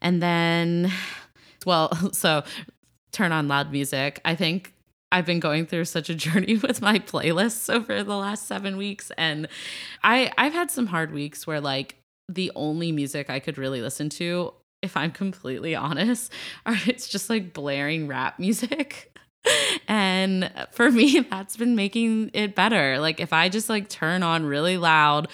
and 0.00 0.22
then, 0.22 0.90
well, 1.66 1.92
so 2.12 2.42
turn 3.12 3.32
on 3.32 3.48
loud 3.48 3.72
music. 3.72 4.20
I 4.24 4.34
think 4.34 4.72
I've 5.12 5.26
been 5.26 5.40
going 5.40 5.66
through 5.66 5.84
such 5.86 6.10
a 6.10 6.14
journey 6.14 6.56
with 6.62 6.82
my 6.82 6.98
playlists 6.98 7.72
over 7.72 8.02
the 8.02 8.16
last 8.16 8.46
7 8.46 8.76
weeks 8.76 9.10
and 9.16 9.48
I 10.02 10.32
I've 10.36 10.52
had 10.52 10.70
some 10.70 10.86
hard 10.86 11.12
weeks 11.12 11.46
where 11.46 11.60
like 11.60 11.96
the 12.28 12.50
only 12.56 12.90
music 12.90 13.30
I 13.30 13.38
could 13.38 13.56
really 13.56 13.80
listen 13.80 14.08
to 14.10 14.52
if 14.86 14.96
I'm 14.96 15.10
completely 15.10 15.74
honest, 15.74 16.32
are 16.66 16.76
it's 16.86 17.08
just 17.08 17.28
like 17.28 17.52
blaring 17.52 18.06
rap 18.08 18.38
music. 18.38 19.12
and 19.88 20.50
for 20.72 20.90
me, 20.90 21.20
that's 21.30 21.56
been 21.56 21.76
making 21.76 22.30
it 22.32 22.54
better. 22.54 22.98
Like 22.98 23.20
if 23.20 23.34
I 23.34 23.50
just 23.50 23.68
like 23.68 23.90
turn 23.90 24.22
on 24.22 24.46
really 24.46 24.78
loud 24.78 25.28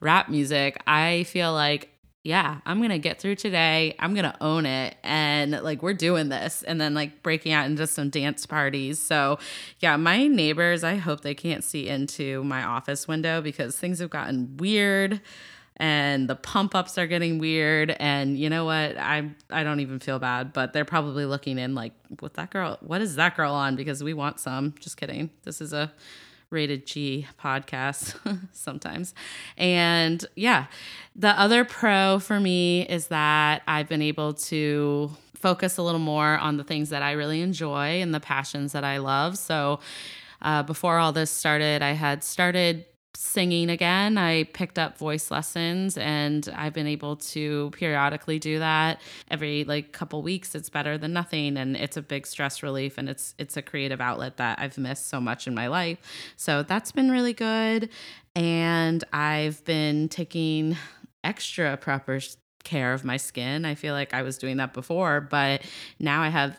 rap 0.00 0.28
music, 0.28 0.80
I 0.86 1.24
feel 1.24 1.52
like 1.52 1.90
yeah, 2.24 2.58
I'm 2.66 2.78
going 2.78 2.90
to 2.90 2.98
get 2.98 3.20
through 3.20 3.36
today. 3.36 3.94
I'm 3.98 4.12
going 4.12 4.30
to 4.30 4.36
own 4.42 4.66
it. 4.66 4.96
And 5.02 5.52
like, 5.62 5.82
we're 5.82 5.94
doing 5.94 6.28
this. 6.28 6.62
And 6.62 6.78
then 6.78 6.92
like 6.92 7.22
breaking 7.22 7.52
out 7.52 7.64
into 7.64 7.86
some 7.86 8.10
dance 8.10 8.44
parties. 8.44 9.00
So, 9.00 9.38
yeah, 9.78 9.96
my 9.96 10.26
neighbors, 10.26 10.84
I 10.84 10.96
hope 10.96 11.22
they 11.22 11.34
can't 11.34 11.64
see 11.64 11.88
into 11.88 12.44
my 12.44 12.64
office 12.64 13.08
window 13.08 13.40
because 13.40 13.78
things 13.78 14.00
have 14.00 14.10
gotten 14.10 14.58
weird 14.58 15.22
and 15.78 16.28
the 16.28 16.34
pump 16.34 16.74
ups 16.74 16.98
are 16.98 17.06
getting 17.06 17.38
weird. 17.38 17.94
And 17.98 18.38
you 18.38 18.50
know 18.50 18.64
what? 18.64 18.96
I 18.96 19.30
i 19.50 19.62
don't 19.62 19.80
even 19.80 19.98
feel 19.98 20.18
bad 20.18 20.52
but 20.52 20.72
they're 20.72 20.84
probably 20.84 21.24
looking 21.24 21.58
in 21.58 21.74
like 21.74 21.92
what 22.20 22.34
that 22.34 22.50
girl 22.50 22.78
what 22.80 23.00
is 23.00 23.16
that 23.16 23.36
girl 23.36 23.54
on? 23.54 23.76
Because 23.76 24.02
we 24.02 24.14
want 24.14 24.40
some. 24.40 24.74
Just 24.80 24.96
kidding. 24.96 25.30
This 25.44 25.60
is 25.60 25.72
a 25.72 25.92
rated 26.50 26.86
G 26.86 27.26
podcast 27.40 28.16
sometimes. 28.52 29.14
And 29.56 30.24
yeah, 30.34 30.66
the 31.14 31.38
other 31.38 31.64
pro 31.64 32.18
for 32.18 32.40
me 32.40 32.86
is 32.88 33.08
that 33.08 33.62
I've 33.66 33.88
been 33.88 34.02
able 34.02 34.34
to 34.34 35.10
focus 35.34 35.76
a 35.76 35.82
little 35.82 36.00
more 36.00 36.38
on 36.38 36.56
the 36.56 36.64
things 36.64 36.90
that 36.90 37.02
I 37.02 37.12
really 37.12 37.42
enjoy 37.42 38.00
and 38.02 38.14
the 38.14 38.20
passions 38.20 38.72
that 38.72 38.84
I 38.84 38.98
love. 38.98 39.38
So 39.38 39.80
uh, 40.42 40.62
before 40.62 40.98
all 40.98 41.12
this 41.12 41.30
started, 41.30 41.82
I 41.82 41.92
had 41.92 42.24
started 42.24 42.84
singing 43.18 43.68
again. 43.68 44.16
I 44.16 44.44
picked 44.44 44.78
up 44.78 44.96
voice 44.96 45.28
lessons 45.28 45.98
and 45.98 46.48
I've 46.54 46.72
been 46.72 46.86
able 46.86 47.16
to 47.16 47.70
periodically 47.72 48.38
do 48.38 48.60
that 48.60 49.00
every 49.28 49.64
like 49.64 49.90
couple 49.90 50.22
weeks. 50.22 50.54
It's 50.54 50.70
better 50.70 50.96
than 50.96 51.14
nothing 51.14 51.56
and 51.56 51.76
it's 51.76 51.96
a 51.96 52.02
big 52.02 52.28
stress 52.28 52.62
relief 52.62 52.96
and 52.96 53.08
it's 53.08 53.34
it's 53.36 53.56
a 53.56 53.62
creative 53.62 54.00
outlet 54.00 54.36
that 54.36 54.60
I've 54.60 54.78
missed 54.78 55.08
so 55.08 55.20
much 55.20 55.48
in 55.48 55.54
my 55.54 55.66
life. 55.66 55.98
So 56.36 56.62
that's 56.62 56.92
been 56.92 57.10
really 57.10 57.32
good 57.32 57.88
and 58.36 59.02
I've 59.12 59.64
been 59.64 60.08
taking 60.08 60.76
extra 61.24 61.76
proper 61.76 62.20
care 62.62 62.92
of 62.92 63.04
my 63.04 63.16
skin. 63.16 63.64
I 63.64 63.74
feel 63.74 63.94
like 63.94 64.14
I 64.14 64.22
was 64.22 64.38
doing 64.38 64.58
that 64.58 64.72
before, 64.72 65.20
but 65.20 65.62
now 65.98 66.22
I 66.22 66.28
have 66.28 66.56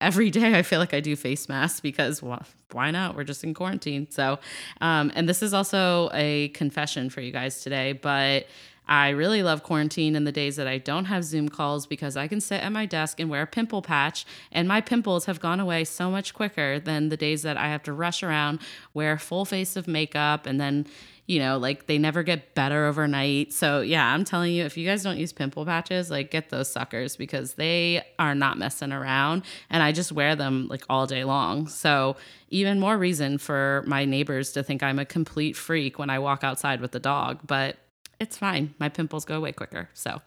every 0.00 0.30
day 0.30 0.58
I 0.58 0.62
feel 0.62 0.78
like 0.78 0.94
I 0.94 1.00
do 1.00 1.16
face 1.16 1.48
masks 1.48 1.80
because 1.80 2.22
well, 2.22 2.42
why 2.72 2.90
not? 2.90 3.16
We're 3.16 3.24
just 3.24 3.44
in 3.44 3.54
quarantine. 3.54 4.10
So, 4.10 4.38
um, 4.80 5.12
and 5.14 5.28
this 5.28 5.42
is 5.42 5.52
also 5.52 6.10
a 6.12 6.48
confession 6.48 7.10
for 7.10 7.20
you 7.20 7.32
guys 7.32 7.62
today, 7.62 7.92
but 7.92 8.46
I 8.90 9.10
really 9.10 9.44
love 9.44 9.62
quarantine 9.62 10.16
and 10.16 10.26
the 10.26 10.32
days 10.32 10.56
that 10.56 10.66
I 10.66 10.78
don't 10.78 11.04
have 11.04 11.22
Zoom 11.22 11.48
calls 11.48 11.86
because 11.86 12.16
I 12.16 12.26
can 12.26 12.40
sit 12.40 12.60
at 12.60 12.72
my 12.72 12.86
desk 12.86 13.20
and 13.20 13.30
wear 13.30 13.42
a 13.42 13.46
pimple 13.46 13.82
patch, 13.82 14.26
and 14.50 14.66
my 14.66 14.80
pimples 14.80 15.26
have 15.26 15.38
gone 15.38 15.60
away 15.60 15.84
so 15.84 16.10
much 16.10 16.34
quicker 16.34 16.80
than 16.80 17.08
the 17.08 17.16
days 17.16 17.42
that 17.42 17.56
I 17.56 17.68
have 17.68 17.84
to 17.84 17.92
rush 17.92 18.24
around, 18.24 18.58
wear 18.92 19.12
a 19.12 19.18
full 19.18 19.44
face 19.44 19.76
of 19.76 19.86
makeup, 19.86 20.44
and 20.44 20.60
then 20.60 20.88
you 21.30 21.38
know, 21.38 21.58
like 21.58 21.86
they 21.86 21.96
never 21.96 22.24
get 22.24 22.56
better 22.56 22.86
overnight. 22.86 23.52
So, 23.52 23.82
yeah, 23.82 24.12
I'm 24.12 24.24
telling 24.24 24.52
you, 24.52 24.64
if 24.64 24.76
you 24.76 24.84
guys 24.84 25.04
don't 25.04 25.16
use 25.16 25.32
pimple 25.32 25.64
patches, 25.64 26.10
like 26.10 26.32
get 26.32 26.50
those 26.50 26.68
suckers 26.68 27.14
because 27.14 27.54
they 27.54 28.02
are 28.18 28.34
not 28.34 28.58
messing 28.58 28.90
around. 28.90 29.44
And 29.70 29.80
I 29.80 29.92
just 29.92 30.10
wear 30.10 30.34
them 30.34 30.66
like 30.66 30.82
all 30.90 31.06
day 31.06 31.22
long. 31.22 31.68
So, 31.68 32.16
even 32.48 32.80
more 32.80 32.98
reason 32.98 33.38
for 33.38 33.84
my 33.86 34.04
neighbors 34.04 34.50
to 34.54 34.64
think 34.64 34.82
I'm 34.82 34.98
a 34.98 35.04
complete 35.04 35.56
freak 35.56 36.00
when 36.00 36.10
I 36.10 36.18
walk 36.18 36.42
outside 36.42 36.80
with 36.80 36.90
the 36.90 36.98
dog. 36.98 37.38
But 37.46 37.76
it's 38.18 38.36
fine. 38.36 38.74
My 38.80 38.88
pimples 38.88 39.24
go 39.24 39.36
away 39.36 39.52
quicker. 39.52 39.88
So, 39.94 40.20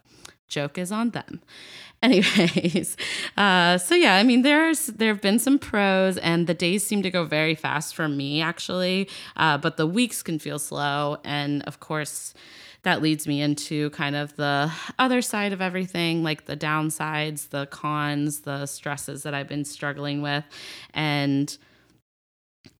joke 0.53 0.77
is 0.77 0.91
on 0.91 1.09
them. 1.09 1.41
Anyways, 2.03 2.97
uh, 3.37 3.77
so 3.77 3.95
yeah, 3.95 4.15
I 4.15 4.23
mean, 4.23 4.41
there's 4.41 4.87
there 4.87 5.07
have 5.13 5.21
been 5.21 5.39
some 5.39 5.57
pros, 5.57 6.17
and 6.17 6.47
the 6.47 6.53
days 6.53 6.85
seem 6.85 7.01
to 7.01 7.09
go 7.09 7.23
very 7.23 7.55
fast 7.55 7.95
for 7.95 8.09
me 8.09 8.41
actually, 8.41 9.07
uh, 9.37 9.57
but 9.57 9.77
the 9.77 9.87
weeks 9.87 10.21
can 10.21 10.37
feel 10.37 10.59
slow, 10.59 11.17
and 11.23 11.63
of 11.63 11.79
course. 11.79 12.33
That 12.83 13.01
leads 13.01 13.25
me 13.27 13.41
into 13.41 13.91
kind 13.91 14.13
of 14.13 14.35
the 14.35 14.69
other 14.99 15.21
side 15.21 15.53
of 15.53 15.61
everything, 15.61 16.21
like 16.21 16.47
the 16.47 16.57
downsides, 16.57 17.47
the 17.47 17.65
cons, 17.67 18.41
the 18.41 18.65
stresses 18.65 19.23
that 19.23 19.33
I've 19.33 19.47
been 19.47 19.63
struggling 19.63 20.21
with. 20.21 20.43
And 20.93 21.57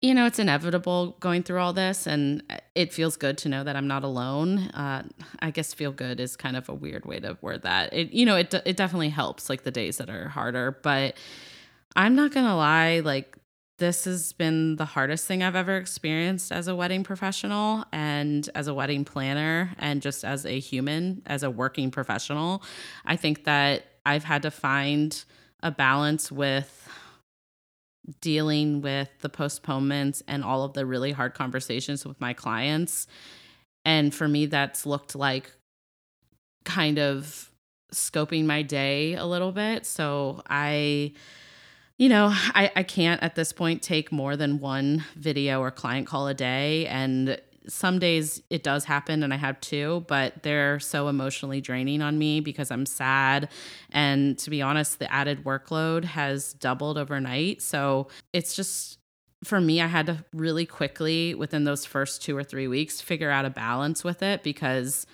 you 0.01 0.13
know, 0.13 0.25
it's 0.25 0.39
inevitable 0.39 1.15
going 1.19 1.43
through 1.43 1.59
all 1.59 1.73
this, 1.73 2.07
and 2.07 2.43
it 2.75 2.93
feels 2.93 3.15
good 3.15 3.37
to 3.39 3.49
know 3.49 3.63
that 3.63 3.75
I'm 3.75 3.87
not 3.87 4.03
alone. 4.03 4.59
Uh, 4.69 5.03
I 5.39 5.51
guess 5.51 5.73
feel 5.73 5.91
good 5.91 6.19
is 6.19 6.35
kind 6.35 6.57
of 6.57 6.67
a 6.69 6.73
weird 6.73 7.05
way 7.05 7.19
to 7.19 7.37
word 7.41 7.63
that. 7.63 7.93
It, 7.93 8.11
you 8.11 8.25
know, 8.25 8.35
it 8.35 8.53
it 8.65 8.77
definitely 8.77 9.09
helps, 9.09 9.49
like 9.49 9.63
the 9.63 9.71
days 9.71 9.97
that 9.97 10.09
are 10.09 10.29
harder. 10.29 10.77
But 10.83 11.15
I'm 11.95 12.15
not 12.15 12.31
gonna 12.33 12.55
lie, 12.55 12.99
like 12.99 13.37
this 13.77 14.05
has 14.05 14.33
been 14.33 14.75
the 14.75 14.85
hardest 14.85 15.25
thing 15.25 15.41
I've 15.41 15.55
ever 15.55 15.77
experienced 15.77 16.51
as 16.51 16.67
a 16.67 16.75
wedding 16.75 17.03
professional 17.03 17.85
and 17.91 18.49
as 18.55 18.67
a 18.67 18.73
wedding 18.73 19.03
planner, 19.03 19.73
and 19.79 20.01
just 20.01 20.23
as 20.23 20.45
a 20.45 20.59
human, 20.59 21.21
as 21.25 21.43
a 21.43 21.49
working 21.49 21.91
professional. 21.91 22.63
I 23.05 23.15
think 23.15 23.45
that 23.45 23.85
I've 24.05 24.23
had 24.23 24.41
to 24.43 24.51
find 24.51 25.23
a 25.61 25.71
balance 25.71 26.31
with 26.31 26.89
dealing 28.21 28.81
with 28.81 29.09
the 29.21 29.29
postponements 29.29 30.21
and 30.27 30.43
all 30.43 30.63
of 30.63 30.73
the 30.73 30.85
really 30.85 31.11
hard 31.11 31.33
conversations 31.33 32.05
with 32.05 32.19
my 32.19 32.33
clients. 32.33 33.07
And 33.85 34.13
for 34.13 34.27
me, 34.27 34.45
that's 34.45 34.85
looked 34.85 35.15
like 35.15 35.51
kind 36.65 36.99
of 36.99 37.51
scoping 37.93 38.45
my 38.45 38.61
day 38.61 39.13
a 39.13 39.25
little 39.25 39.51
bit. 39.51 39.85
So 39.85 40.41
I, 40.49 41.13
you 41.97 42.09
know, 42.09 42.29
I, 42.33 42.71
I 42.75 42.83
can't 42.83 43.21
at 43.21 43.35
this 43.35 43.53
point 43.53 43.81
take 43.81 44.11
more 44.11 44.35
than 44.35 44.59
one 44.59 45.05
video 45.15 45.61
or 45.61 45.71
client 45.71 46.07
call 46.07 46.27
a 46.27 46.33
day. 46.33 46.87
And 46.87 47.39
some 47.67 47.99
days 47.99 48.41
it 48.49 48.63
does 48.63 48.85
happen 48.85 49.23
and 49.23 49.33
I 49.33 49.37
have 49.37 49.59
two, 49.61 50.05
but 50.07 50.43
they're 50.43 50.79
so 50.79 51.07
emotionally 51.07 51.61
draining 51.61 52.01
on 52.01 52.17
me 52.17 52.39
because 52.39 52.71
I'm 52.71 52.85
sad. 52.85 53.49
And 53.91 54.37
to 54.39 54.49
be 54.49 54.61
honest, 54.61 54.99
the 54.99 55.11
added 55.11 55.43
workload 55.43 56.03
has 56.03 56.53
doubled 56.53 56.97
overnight. 56.97 57.61
So 57.61 58.07
it's 58.33 58.55
just, 58.55 58.99
for 59.43 59.59
me, 59.61 59.81
I 59.81 59.87
had 59.87 60.07
to 60.07 60.25
really 60.33 60.65
quickly, 60.65 61.35
within 61.35 61.63
those 61.63 61.85
first 61.85 62.21
two 62.21 62.35
or 62.35 62.43
three 62.43 62.67
weeks, 62.67 63.01
figure 63.01 63.29
out 63.29 63.45
a 63.45 63.49
balance 63.49 64.03
with 64.03 64.21
it 64.23 64.43
because 64.43 65.05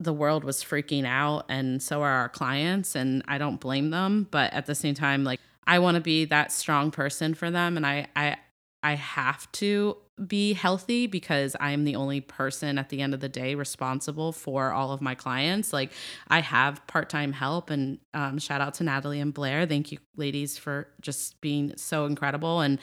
the 0.00 0.12
world 0.12 0.42
was 0.42 0.64
freaking 0.64 1.06
out 1.06 1.44
and 1.48 1.82
so 1.82 2.02
are 2.02 2.10
our 2.10 2.28
clients. 2.28 2.94
And 2.94 3.22
I 3.28 3.38
don't 3.38 3.60
blame 3.60 3.90
them. 3.90 4.26
But 4.30 4.52
at 4.52 4.66
the 4.66 4.74
same 4.74 4.94
time, 4.94 5.24
like, 5.24 5.40
I 5.66 5.78
want 5.78 5.94
to 5.94 6.00
be 6.00 6.24
that 6.26 6.50
strong 6.50 6.90
person 6.90 7.34
for 7.34 7.50
them. 7.50 7.76
And 7.76 7.86
I, 7.86 8.08
I, 8.16 8.36
I 8.82 8.94
have 8.94 9.50
to 9.52 9.96
be 10.28 10.52
healthy 10.52 11.06
because 11.06 11.56
I 11.60 11.72
am 11.72 11.84
the 11.84 11.96
only 11.96 12.20
person 12.20 12.78
at 12.78 12.88
the 12.88 13.00
end 13.00 13.14
of 13.14 13.20
the 13.20 13.28
day 13.28 13.54
responsible 13.54 14.32
for 14.32 14.72
all 14.72 14.92
of 14.92 15.00
my 15.00 15.14
clients. 15.14 15.72
Like 15.72 15.92
I 16.28 16.40
have 16.40 16.86
part 16.86 17.08
time 17.10 17.32
help, 17.32 17.70
and 17.70 17.98
um, 18.14 18.38
shout 18.38 18.60
out 18.60 18.74
to 18.74 18.84
Natalie 18.84 19.20
and 19.20 19.34
Blair. 19.34 19.66
Thank 19.66 19.92
you, 19.92 19.98
ladies, 20.16 20.58
for 20.58 20.88
just 21.00 21.40
being 21.40 21.74
so 21.76 22.06
incredible. 22.06 22.60
And 22.60 22.78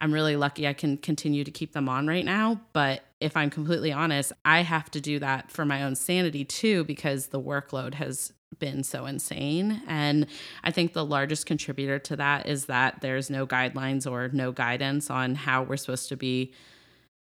I'm 0.00 0.12
really 0.12 0.36
lucky 0.36 0.66
I 0.66 0.72
can 0.72 0.96
continue 0.96 1.44
to 1.44 1.50
keep 1.50 1.72
them 1.72 1.88
on 1.88 2.06
right 2.06 2.24
now. 2.24 2.60
But 2.72 3.02
if 3.20 3.36
I'm 3.36 3.50
completely 3.50 3.92
honest, 3.92 4.32
I 4.44 4.62
have 4.62 4.90
to 4.92 5.00
do 5.00 5.18
that 5.18 5.50
for 5.50 5.64
my 5.64 5.82
own 5.82 5.94
sanity 5.94 6.44
too, 6.44 6.84
because 6.84 7.28
the 7.28 7.40
workload 7.40 7.94
has 7.94 8.32
been 8.58 8.82
so 8.82 9.06
insane. 9.06 9.82
And 9.86 10.26
I 10.64 10.70
think 10.70 10.92
the 10.92 11.04
largest 11.04 11.46
contributor 11.46 11.98
to 12.00 12.16
that 12.16 12.46
is 12.46 12.66
that 12.66 13.00
there's 13.00 13.30
no 13.30 13.46
guidelines 13.46 14.10
or 14.10 14.28
no 14.28 14.52
guidance 14.52 15.10
on 15.10 15.34
how 15.34 15.62
we're 15.62 15.76
supposed 15.76 16.08
to 16.08 16.16
be 16.16 16.52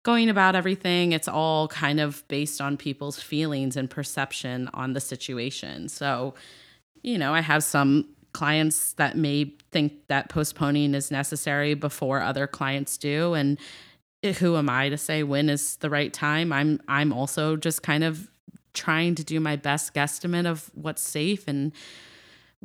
going 0.05 0.29
about 0.29 0.55
everything. 0.55 1.12
It's 1.12 1.27
all 1.27 1.67
kind 1.67 2.00
of 2.00 2.25
based 2.27 2.62
on 2.62 2.77
people's 2.77 3.19
feelings 3.19 3.75
and 3.75 3.89
perception 3.89 4.69
on 4.71 4.93
the 4.93 5.01
situation. 5.01 5.89
So, 5.89 6.35
you 7.01 7.17
know, 7.17 7.33
I 7.33 7.41
have 7.41 7.63
some 7.63 8.07
clients 8.31 8.93
that 8.93 9.17
may 9.17 9.55
think 9.71 10.07
that 10.07 10.29
postponing 10.29 10.93
is 10.93 11.09
necessary 11.09 11.74
before 11.74 12.21
other 12.21 12.45
clients 12.45 12.97
do 12.97 13.33
and 13.33 13.57
who 14.39 14.57
am 14.57 14.69
I 14.69 14.89
to 14.89 14.97
say 14.97 15.24
when 15.24 15.50
is 15.50 15.77
the 15.77 15.89
right 15.89 16.12
time? 16.12 16.51
I'm 16.51 16.79
I'm 16.88 17.13
also 17.13 17.55
just 17.55 17.83
kind 17.83 18.03
of 18.03 18.29
trying 18.74 19.15
to 19.15 19.24
do 19.24 19.39
my 19.39 19.55
best 19.55 19.93
guesstimate 19.93 20.45
of 20.45 20.69
what's 20.74 21.01
safe 21.01 21.47
and 21.47 21.71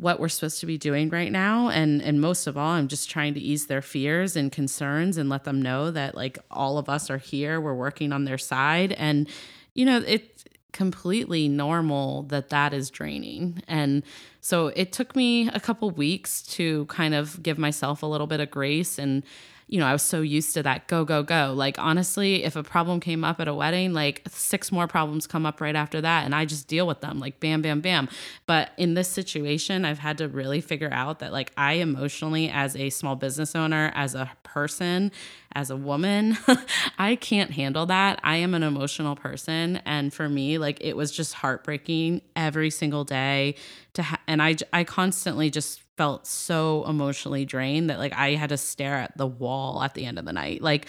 what 0.01 0.19
we're 0.19 0.29
supposed 0.29 0.61
to 0.61 0.67
be 0.67 0.79
doing 0.79 1.11
right 1.11 1.31
now. 1.31 1.69
And 1.69 2.03
and 2.03 2.21
most 2.21 2.47
of 2.47 2.57
all 2.57 2.71
i'm 2.71 2.89
just 2.89 3.11
trying 3.11 3.35
to 3.35 3.41
ease 3.41 3.67
their 3.67 3.83
fears 3.83 4.37
and 4.37 4.51
concerns 4.51 5.17
and 5.17 5.29
let 5.29 5.45
them 5.45 5.61
know 5.61 5.91
that 5.91 6.15
like 6.15 6.39
all 6.51 6.79
of 6.79 6.89
us 6.89 7.11
are 7.11 7.19
here. 7.19 7.61
We're 7.61 7.75
working 7.75 8.13
on 8.13 8.25
their 8.25 8.39
side. 8.39 8.93
And 8.93 9.29
you 9.75 9.85
know 9.85 10.03
it's 10.07 10.45
completely 10.73 11.49
normal 11.49 12.23
that 12.25 12.49
that 12.51 12.73
is 12.73 12.91
draining. 12.91 13.63
And 13.67 14.03
so 14.41 14.69
it 14.69 14.93
took 14.93 15.15
me 15.17 15.49
a 15.49 15.61
couple 15.61 15.91
weeks 15.91 16.43
to 16.43 16.87
kind 16.87 17.15
of 17.15 17.43
give 17.43 17.59
myself 17.59 18.03
a 18.03 18.07
little 18.07 18.27
bit 18.27 18.41
of 18.41 18.51
grace 18.51 18.99
and 18.99 19.23
you 19.71 19.79
know, 19.79 19.87
I 19.87 19.93
was 19.93 20.03
so 20.03 20.21
used 20.21 20.53
to 20.55 20.65
that 20.65 20.89
go, 20.89 21.05
go, 21.05 21.23
go. 21.23 21.53
Like, 21.57 21.79
honestly, 21.79 22.43
if 22.43 22.57
a 22.57 22.63
problem 22.65 22.99
came 22.99 23.23
up 23.23 23.39
at 23.41 23.47
a 23.47 23.55
wedding, 23.55 23.93
like 23.93 24.23
six 24.29 24.73
more 24.73 24.89
problems 24.89 25.29
come 25.29 25.47
up 25.47 25.61
right 25.61 25.77
after 25.77 26.01
that, 26.01 26.25
and 26.25 26.35
I 26.35 26.45
just 26.45 26.67
deal 26.67 26.89
with 26.89 27.01
them, 27.03 27.21
like, 27.21 27.39
bam, 27.39 27.63
bam, 27.63 27.81
bam. 27.81 28.09
But 28.47 28.73
in 28.77 28.95
this 28.95 29.07
situation, 29.07 29.85
I've 29.85 30.01
had 30.01 30.19
to 30.19 30.29
really 30.29 30.61
figure 30.61 30.91
out 30.93 31.21
that, 31.21 31.33
like, 31.33 31.53
I 31.57 31.75
emotionally, 31.75 32.51
as 32.51 32.75
a 32.75 32.91
small 32.91 33.15
business 33.15 33.55
owner, 33.55 33.93
as 33.95 34.17
a 34.17 34.29
person, 34.43 35.13
as 35.53 35.71
a 35.71 35.77
woman, 35.77 36.37
I 36.99 37.15
can't 37.15 37.53
handle 37.53 37.87
that. 37.87 38.19
I 38.25 38.37
am 38.37 38.55
an 38.55 38.65
emotional 38.65 39.15
person. 39.15 39.77
And 39.85 40.13
for 40.13 40.29
me, 40.29 40.59
like, 40.59 40.79
it 40.81 40.97
was 40.97 41.13
just 41.13 41.35
heartbreaking 41.35 42.23
every 42.35 42.71
single 42.71 43.05
day 43.05 43.55
to, 43.93 44.03
ha- 44.03 44.21
and 44.27 44.43
I, 44.43 44.57
I 44.73 44.83
constantly 44.83 45.49
just 45.49 45.81
felt 46.01 46.27
so 46.27 46.83
emotionally 46.89 47.45
drained 47.45 47.91
that 47.91 47.99
like 47.99 48.15
I 48.15 48.31
had 48.31 48.49
to 48.49 48.57
stare 48.57 48.95
at 48.95 49.15
the 49.19 49.27
wall 49.27 49.83
at 49.83 49.93
the 49.93 50.07
end 50.07 50.19
of 50.19 50.25
the 50.25 50.33
night. 50.33 50.63
Like 50.63 50.87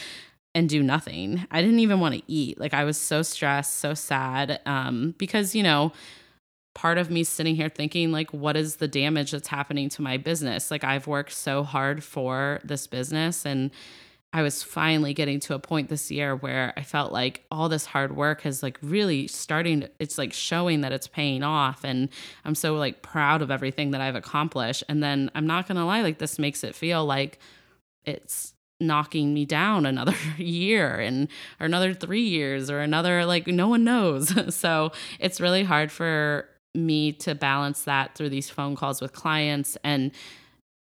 and 0.56 0.70
do 0.70 0.82
nothing. 0.82 1.46
I 1.52 1.62
didn't 1.62 1.80
even 1.80 2.00
want 2.00 2.16
to 2.16 2.24
eat. 2.28 2.58
Like 2.58 2.74
I 2.74 2.86
was 2.86 2.96
so 2.96 3.22
stressed, 3.22 3.80
so 3.80 3.94
sad 3.94 4.62
um 4.66 5.14
because, 5.18 5.54
you 5.54 5.64
know, 5.64 5.92
part 6.76 6.98
of 6.98 7.12
me 7.12 7.26
sitting 7.26 7.58
here 7.58 7.68
thinking 7.68 8.14
like 8.14 8.32
what 8.32 8.56
is 8.56 8.78
the 8.78 8.88
damage 8.88 9.32
that's 9.32 9.50
happening 9.50 9.90
to 9.90 10.02
my 10.02 10.16
business? 10.16 10.72
Like 10.72 10.86
I've 10.86 11.08
worked 11.08 11.34
so 11.34 11.64
hard 11.64 12.06
for 12.06 12.62
this 12.64 12.88
business 12.88 13.46
and 13.46 13.70
I 14.34 14.44
was 14.44 14.64
finally 14.64 15.14
getting 15.14 15.42
to 15.42 15.56
a 15.56 15.60
point 15.60 15.90
this 15.90 16.10
year 16.10 16.36
where 16.36 16.74
I 16.78 16.84
felt 16.84 17.12
like 17.12 17.44
all 17.52 17.68
this 17.68 17.86
hard 17.86 18.16
work 18.16 18.42
has 18.42 18.64
like 18.64 18.78
really 18.82 19.28
starting 19.28 19.88
it's 20.00 20.18
like 20.18 20.32
showing 20.32 20.82
that 20.82 20.94
it's 20.94 21.08
paying 21.08 21.44
off 21.44 21.84
and 21.84 22.08
I'm 22.46 22.56
so 22.56 22.76
like 22.76 23.02
proud 23.02 23.42
of 23.42 23.52
everything 23.52 23.92
that 23.92 24.00
I've 24.00 24.16
accomplished 24.16 24.84
and 24.88 25.04
then 25.04 25.30
I'm 25.36 25.48
not 25.48 25.68
going 25.68 25.78
to 25.78 25.84
lie 25.84 26.02
like 26.02 26.18
this 26.20 26.40
makes 26.40 26.64
it 26.64 26.76
feel 26.76 27.06
like 27.06 27.40
it's 28.06 28.54
knocking 28.80 29.34
me 29.34 29.46
down 29.46 29.86
another 29.86 30.16
year 30.38 30.96
and 30.96 31.28
or 31.60 31.66
another 31.66 31.94
3 31.94 32.22
years 32.22 32.70
or 32.70 32.80
another 32.80 33.26
like 33.26 33.48
no 33.48 33.68
one 33.68 33.84
knows. 33.84 34.56
so 34.56 34.94
it's 35.20 35.42
really 35.42 35.64
hard 35.64 35.92
for 35.92 36.48
me 36.74 37.12
to 37.12 37.36
balance 37.36 37.84
that 37.84 38.16
through 38.16 38.30
these 38.30 38.50
phone 38.50 38.78
calls 38.78 39.02
with 39.02 39.12
clients 39.12 39.78
and 39.84 40.12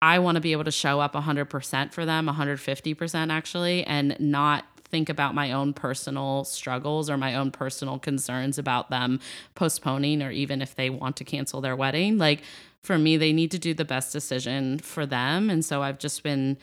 I 0.02 0.18
want 0.18 0.36
to 0.36 0.40
be 0.40 0.52
able 0.52 0.64
to 0.64 0.70
show 0.70 1.00
up 1.00 1.14
100% 1.14 1.92
for 1.92 2.06
them, 2.06 2.26
150% 2.26 3.30
actually, 3.30 3.84
and 3.84 4.16
not 4.18 4.64
think 4.90 5.08
about 5.08 5.34
my 5.34 5.52
own 5.52 5.72
personal 5.72 6.44
struggles 6.44 7.08
or 7.08 7.16
my 7.16 7.34
own 7.34 7.50
personal 7.50 7.98
concerns 7.98 8.58
about 8.58 8.90
them 8.90 9.20
postponing 9.54 10.22
or 10.22 10.30
even 10.30 10.60
if 10.60 10.74
they 10.74 10.90
want 10.90 11.16
to 11.16 11.24
cancel 11.24 11.60
their 11.60 11.76
wedding. 11.76 12.18
Like 12.18 12.42
for 12.82 12.98
me, 12.98 13.16
they 13.16 13.32
need 13.32 13.50
to 13.52 13.58
do 13.58 13.72
the 13.72 13.84
best 13.84 14.12
decision 14.12 14.78
for 14.78 15.06
them. 15.06 15.48
And 15.50 15.64
so 15.64 15.82
I've 15.82 15.98
just 15.98 16.22
been 16.22 16.58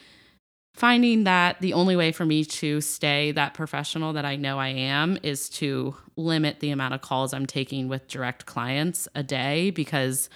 finding 0.73 1.23
that 1.23 1.59
the 1.61 1.73
only 1.73 1.95
way 1.95 2.11
for 2.11 2.25
me 2.25 2.43
to 2.45 2.81
stay 2.81 3.31
that 3.31 3.53
professional 3.53 4.13
that 4.13 4.25
I 4.25 4.35
know 4.35 4.59
I 4.59 4.69
am 4.69 5.17
is 5.23 5.49
to 5.49 5.95
limit 6.15 6.59
the 6.59 6.69
amount 6.69 6.93
of 6.93 7.01
calls 7.01 7.33
I'm 7.33 7.45
taking 7.45 7.87
with 7.87 8.07
direct 8.07 8.45
clients 8.45 9.07
a 9.15 9.23
day 9.23 9.71
because 9.71 10.29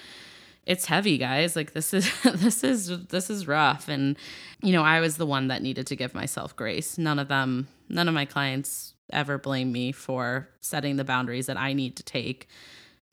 it's 0.66 0.86
heavy 0.86 1.18
guys. 1.18 1.56
Like 1.56 1.74
this 1.74 1.94
is 1.94 2.12
this 2.24 2.64
is 2.64 3.08
this 3.08 3.30
is 3.30 3.48
rough. 3.48 3.88
And 3.88 4.18
you 4.62 4.72
know 4.72 4.84
i 4.84 5.00
was 5.00 5.18
the 5.18 5.26
one 5.26 5.48
that 5.48 5.62
needed 5.62 5.88
to 5.88 5.96
give 5.96 6.14
myself 6.14 6.56
grace. 6.56 6.98
None 6.98 7.20
of 7.20 7.28
them 7.28 7.68
none 7.90 8.08
of 8.08 8.14
my 8.14 8.26
clients 8.26 8.94
ever 9.12 9.38
blame 9.38 9.72
me 9.72 9.92
for 9.92 10.48
setting 10.62 10.96
the 10.96 11.04
boundaries 11.04 11.48
that 11.48 11.58
i 11.58 11.74
need 11.74 11.98
to 11.98 12.04
take 12.04 12.48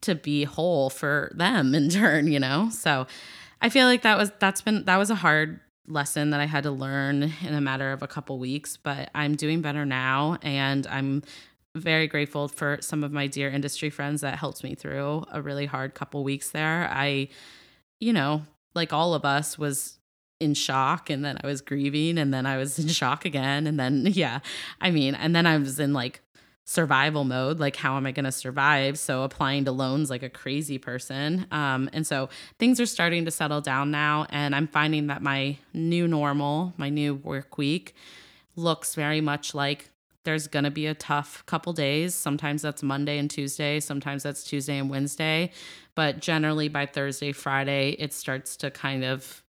to 0.01 0.15
be 0.15 0.45
whole 0.45 0.89
for 0.89 1.29
them 1.35 1.75
in 1.75 1.89
turn 1.89 2.27
you 2.27 2.39
know? 2.39 2.69
So 2.71 3.07
i 3.61 3.69
feel 3.69 3.85
like 3.85 4.03
that 4.03 4.17
was 4.17 4.31
that's 4.39 4.61
been 4.61 4.85
that 4.85 4.97
was 4.97 5.09
a 5.09 5.15
hard 5.15 5.59
lesson 5.87 6.29
that 6.29 6.39
i 6.39 6.45
had 6.45 6.63
to 6.63 6.71
learn 6.71 7.33
in 7.41 7.53
a 7.53 7.59
matter 7.59 7.91
of 7.91 8.03
a 8.03 8.07
couple 8.07 8.37
weeks 8.37 8.77
but 8.77 9.09
i'm 9.15 9.35
doing 9.35 9.59
better 9.59 9.85
now 9.85 10.37
and 10.43 10.85
i'm 10.87 11.23
very 11.75 12.07
grateful 12.07 12.47
for 12.47 12.77
some 12.81 13.03
of 13.03 13.11
my 13.11 13.27
dear 13.27 13.49
industry 13.49 13.89
friends 13.89 14.21
that 14.21 14.37
helped 14.37 14.63
me 14.63 14.75
through 14.75 15.25
a 15.31 15.41
really 15.41 15.65
hard 15.65 15.93
couple 15.93 16.23
weeks 16.23 16.51
there. 16.51 16.89
I, 16.91 17.29
you 17.99 18.13
know, 18.13 18.43
like 18.73 18.93
all 18.93 19.13
of 19.13 19.25
us, 19.25 19.57
was 19.57 19.99
in 20.39 20.53
shock 20.53 21.09
and 21.09 21.23
then 21.23 21.37
I 21.43 21.47
was 21.47 21.61
grieving 21.61 22.17
and 22.17 22.33
then 22.33 22.45
I 22.45 22.57
was 22.57 22.79
in 22.79 22.87
shock 22.87 23.25
again. 23.25 23.67
And 23.67 23.79
then, 23.79 24.05
yeah, 24.11 24.39
I 24.81 24.91
mean, 24.91 25.15
and 25.15 25.35
then 25.35 25.45
I 25.45 25.57
was 25.57 25.79
in 25.79 25.93
like 25.93 26.21
survival 26.65 27.23
mode 27.23 27.59
like 27.59 27.75
how 27.75 27.97
am 27.97 28.05
i 28.05 28.11
going 28.11 28.25
to 28.25 28.31
survive 28.31 28.99
so 28.99 29.23
applying 29.23 29.65
to 29.65 29.71
loans 29.71 30.11
like 30.11 30.21
a 30.21 30.29
crazy 30.29 30.77
person 30.77 31.47
um, 31.49 31.89
and 31.93 32.05
so 32.05 32.29
things 32.59 32.79
are 32.79 32.85
starting 32.85 33.25
to 33.25 33.31
settle 33.31 33.59
down 33.59 33.89
now 33.89 34.27
and 34.29 34.55
i'm 34.55 34.67
finding 34.67 35.07
that 35.07 35.19
my 35.19 35.57
new 35.73 36.07
normal 36.07 36.71
my 36.77 36.87
new 36.87 37.15
work 37.15 37.57
week 37.57 37.95
looks 38.55 38.93
very 38.93 39.19
much 39.19 39.55
like 39.55 39.89
there's 40.25 40.47
going 40.47 40.65
to 40.65 40.71
be 40.71 40.85
a 40.85 40.93
tough 40.93 41.45
couple 41.45 41.73
days. 41.73 42.13
Sometimes 42.13 42.61
that's 42.61 42.83
Monday 42.83 43.17
and 43.17 43.29
Tuesday, 43.29 43.79
sometimes 43.79 44.23
that's 44.23 44.43
Tuesday 44.43 44.77
and 44.77 44.89
Wednesday. 44.89 45.51
But 45.95 46.19
generally 46.19 46.67
by 46.67 46.85
Thursday, 46.85 47.31
Friday, 47.31 47.91
it 47.99 48.13
starts 48.13 48.55
to 48.57 48.71
kind 48.71 49.03
of 49.03 49.43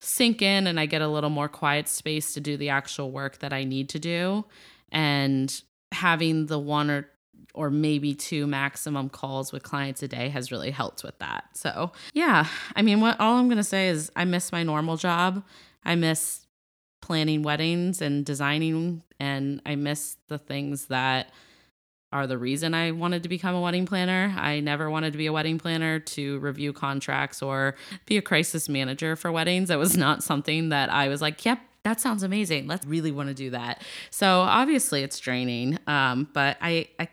sink 0.00 0.42
in 0.42 0.66
and 0.66 0.80
I 0.80 0.86
get 0.86 1.00
a 1.00 1.08
little 1.08 1.30
more 1.30 1.48
quiet 1.48 1.88
space 1.88 2.34
to 2.34 2.40
do 2.40 2.56
the 2.56 2.70
actual 2.70 3.10
work 3.10 3.38
that 3.38 3.52
I 3.52 3.64
need 3.64 3.88
to 3.90 3.98
do. 3.98 4.44
And 4.90 5.62
having 5.92 6.46
the 6.46 6.58
one 6.58 6.90
or 6.90 7.08
or 7.54 7.70
maybe 7.70 8.14
two 8.14 8.46
maximum 8.46 9.08
calls 9.10 9.52
with 9.52 9.62
clients 9.62 10.02
a 10.02 10.08
day 10.08 10.30
has 10.30 10.50
really 10.50 10.70
helped 10.70 11.04
with 11.04 11.18
that. 11.18 11.44
So, 11.54 11.92
yeah, 12.14 12.46
I 12.74 12.82
mean, 12.82 13.00
what 13.00 13.20
all 13.20 13.36
I'm 13.36 13.46
going 13.46 13.58
to 13.58 13.64
say 13.64 13.88
is 13.88 14.10
I 14.16 14.24
miss 14.24 14.52
my 14.52 14.62
normal 14.62 14.96
job. 14.96 15.44
I 15.84 15.94
miss 15.94 16.41
planning 17.02 17.42
weddings 17.42 18.00
and 18.00 18.24
designing 18.24 19.02
and 19.20 19.60
I 19.66 19.76
miss 19.76 20.16
the 20.28 20.38
things 20.38 20.86
that 20.86 21.30
are 22.12 22.26
the 22.26 22.38
reason 22.38 22.74
I 22.74 22.90
wanted 22.90 23.22
to 23.22 23.28
become 23.28 23.54
a 23.54 23.60
wedding 23.60 23.86
planner. 23.86 24.34
I 24.36 24.60
never 24.60 24.90
wanted 24.90 25.12
to 25.12 25.18
be 25.18 25.26
a 25.26 25.32
wedding 25.32 25.58
planner 25.58 25.98
to 25.98 26.38
review 26.40 26.72
contracts 26.72 27.42
or 27.42 27.74
be 28.06 28.16
a 28.16 28.22
crisis 28.22 28.68
manager 28.68 29.16
for 29.16 29.32
weddings. 29.32 29.68
That 29.68 29.78
was 29.78 29.96
not 29.96 30.22
something 30.22 30.70
that 30.70 30.92
I 30.92 31.08
was 31.08 31.22
like, 31.22 31.44
yep, 31.44 31.58
that 31.84 32.00
sounds 32.00 32.22
amazing. 32.22 32.66
Let's 32.66 32.86
really 32.86 33.12
want 33.12 33.28
to 33.28 33.34
do 33.34 33.50
that. 33.50 33.82
So 34.10 34.40
obviously 34.40 35.02
it's 35.02 35.18
draining. 35.18 35.78
Um, 35.86 36.28
but 36.32 36.58
I, 36.60 36.88
I 36.98 37.08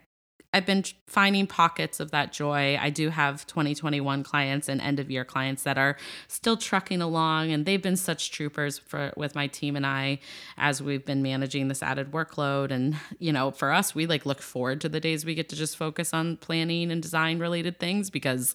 I've 0.52 0.66
been 0.66 0.84
finding 1.06 1.46
pockets 1.46 2.00
of 2.00 2.10
that 2.10 2.32
joy. 2.32 2.76
I 2.80 2.90
do 2.90 3.10
have 3.10 3.46
2021 3.46 4.24
clients 4.24 4.68
and 4.68 4.80
end 4.80 4.98
of 4.98 5.10
year 5.10 5.24
clients 5.24 5.62
that 5.62 5.78
are 5.78 5.96
still 6.26 6.56
trucking 6.56 7.00
along 7.00 7.52
and 7.52 7.64
they've 7.64 7.82
been 7.82 7.96
such 7.96 8.32
troopers 8.32 8.78
for 8.78 9.12
with 9.16 9.34
my 9.34 9.46
team 9.46 9.76
and 9.76 9.86
I 9.86 10.18
as 10.56 10.82
we've 10.82 11.04
been 11.04 11.22
managing 11.22 11.68
this 11.68 11.82
added 11.82 12.10
workload 12.10 12.72
and 12.72 12.96
you 13.18 13.32
know, 13.32 13.52
for 13.52 13.72
us 13.72 13.94
we 13.94 14.06
like 14.06 14.26
look 14.26 14.42
forward 14.42 14.80
to 14.80 14.88
the 14.88 15.00
days 15.00 15.24
we 15.24 15.34
get 15.34 15.48
to 15.50 15.56
just 15.56 15.76
focus 15.76 16.12
on 16.12 16.36
planning 16.36 16.90
and 16.90 17.00
design 17.00 17.38
related 17.38 17.78
things 17.78 18.10
because 18.10 18.54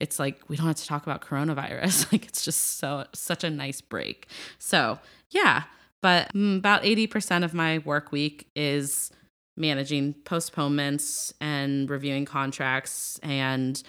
it's 0.00 0.18
like 0.18 0.40
we 0.48 0.56
don't 0.56 0.66
have 0.66 0.76
to 0.76 0.86
talk 0.86 1.02
about 1.02 1.20
coronavirus. 1.20 2.04
Like 2.12 2.26
it's 2.26 2.44
just 2.44 2.78
so 2.78 3.06
such 3.12 3.42
a 3.42 3.50
nice 3.50 3.80
break. 3.80 4.28
So, 4.58 4.98
yeah, 5.30 5.64
but 6.00 6.32
mm, 6.32 6.58
about 6.58 6.82
80% 6.82 7.44
of 7.44 7.54
my 7.54 7.78
work 7.78 8.12
week 8.12 8.46
is 8.54 9.10
managing 9.56 10.14
postponements 10.24 11.32
and 11.40 11.88
reviewing 11.88 12.24
contracts 12.24 13.20
and 13.22 13.82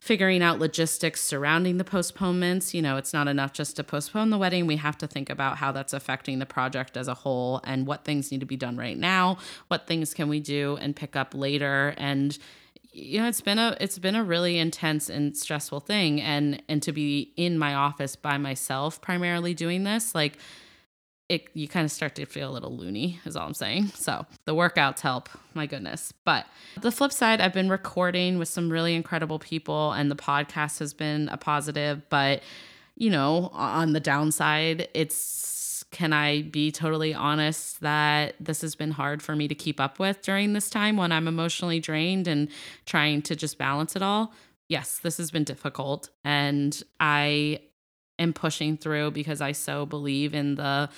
figuring 0.00 0.42
out 0.42 0.58
logistics 0.58 1.20
surrounding 1.20 1.76
the 1.76 1.84
postponements. 1.84 2.72
You 2.72 2.80
know, 2.80 2.96
it's 2.96 3.12
not 3.12 3.28
enough 3.28 3.52
just 3.52 3.76
to 3.76 3.84
postpone 3.84 4.30
the 4.30 4.38
wedding. 4.38 4.66
We 4.66 4.76
have 4.76 4.96
to 4.98 5.06
think 5.06 5.28
about 5.28 5.58
how 5.58 5.72
that's 5.72 5.92
affecting 5.92 6.38
the 6.38 6.46
project 6.46 6.96
as 6.96 7.06
a 7.06 7.14
whole 7.14 7.60
and 7.64 7.86
what 7.86 8.04
things 8.04 8.32
need 8.32 8.40
to 8.40 8.46
be 8.46 8.56
done 8.56 8.76
right 8.76 8.96
now, 8.96 9.38
what 9.68 9.86
things 9.86 10.14
can 10.14 10.28
we 10.28 10.40
do 10.40 10.78
and 10.80 10.96
pick 10.96 11.16
up 11.16 11.34
later 11.34 11.94
and 11.98 12.38
you 12.92 13.20
know 13.20 13.28
it's 13.28 13.40
been 13.40 13.58
a 13.58 13.76
it's 13.80 13.98
been 13.98 14.16
a 14.16 14.24
really 14.24 14.58
intense 14.58 15.08
and 15.08 15.36
stressful 15.36 15.78
thing 15.78 16.20
and 16.20 16.60
and 16.68 16.82
to 16.82 16.92
be 16.92 17.32
in 17.36 17.56
my 17.56 17.72
office 17.72 18.16
by 18.16 18.36
myself 18.36 19.00
primarily 19.00 19.54
doing 19.54 19.84
this 19.84 20.12
like 20.12 20.38
it 21.30 21.48
you 21.54 21.68
kind 21.68 21.84
of 21.84 21.92
start 21.92 22.16
to 22.16 22.26
feel 22.26 22.50
a 22.50 22.52
little 22.52 22.76
loony 22.76 23.20
is 23.24 23.36
all 23.36 23.46
i'm 23.46 23.54
saying 23.54 23.86
so 23.94 24.26
the 24.44 24.54
workouts 24.54 25.00
help 25.00 25.28
my 25.54 25.64
goodness 25.64 26.12
but 26.24 26.44
the 26.82 26.90
flip 26.90 27.12
side 27.12 27.40
i've 27.40 27.54
been 27.54 27.70
recording 27.70 28.38
with 28.38 28.48
some 28.48 28.68
really 28.68 28.94
incredible 28.94 29.38
people 29.38 29.92
and 29.92 30.10
the 30.10 30.16
podcast 30.16 30.80
has 30.80 30.92
been 30.92 31.28
a 31.28 31.36
positive 31.36 32.02
but 32.10 32.42
you 32.96 33.08
know 33.08 33.48
on 33.54 33.92
the 33.92 34.00
downside 34.00 34.88
it's 34.92 35.58
can 35.90 36.12
I 36.12 36.42
be 36.42 36.70
totally 36.70 37.14
honest 37.14 37.80
that 37.80 38.36
this 38.38 38.60
has 38.60 38.76
been 38.76 38.92
hard 38.92 39.22
for 39.22 39.34
me 39.34 39.48
to 39.48 39.54
keep 39.54 39.80
up 39.80 39.98
with 39.98 40.22
during 40.22 40.52
this 40.52 40.70
time 40.70 40.96
when 40.96 41.10
I'm 41.10 41.26
emotionally 41.26 41.80
drained 41.80 42.28
and 42.28 42.48
trying 42.86 43.22
to 43.22 43.34
just 43.34 43.58
balance 43.58 43.96
it 43.96 44.02
all? 44.02 44.32
Yes, 44.68 44.98
this 44.98 45.16
has 45.16 45.32
been 45.32 45.42
difficult. 45.42 46.08
And 46.24 46.80
I 47.00 47.60
am 48.20 48.32
pushing 48.32 48.76
through 48.76 49.10
because 49.10 49.40
I 49.40 49.50
so 49.50 49.84
believe 49.84 50.32
in 50.32 50.54
the 50.54 50.88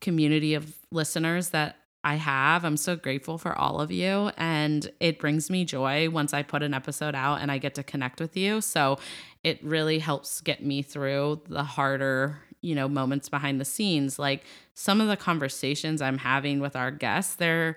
community 0.00 0.54
of 0.54 0.76
listeners 0.90 1.50
that 1.50 1.76
I 2.06 2.14
have. 2.14 2.64
I'm 2.64 2.76
so 2.76 2.94
grateful 2.94 3.36
for 3.36 3.58
all 3.58 3.80
of 3.80 3.90
you. 3.90 4.30
And 4.36 4.88
it 5.00 5.18
brings 5.18 5.50
me 5.50 5.64
joy 5.64 6.08
once 6.08 6.32
I 6.32 6.44
put 6.44 6.62
an 6.62 6.72
episode 6.72 7.16
out 7.16 7.40
and 7.40 7.50
I 7.50 7.58
get 7.58 7.74
to 7.74 7.82
connect 7.82 8.20
with 8.20 8.36
you. 8.36 8.60
So 8.60 8.98
it 9.42 9.62
really 9.64 9.98
helps 9.98 10.40
get 10.40 10.64
me 10.64 10.82
through 10.82 11.42
the 11.48 11.64
harder, 11.64 12.38
you 12.60 12.76
know, 12.76 12.86
moments 12.86 13.28
behind 13.28 13.60
the 13.60 13.64
scenes. 13.64 14.20
Like 14.20 14.44
some 14.72 15.00
of 15.00 15.08
the 15.08 15.16
conversations 15.16 16.00
I'm 16.00 16.18
having 16.18 16.60
with 16.60 16.76
our 16.76 16.92
guests, 16.92 17.34
they're 17.34 17.74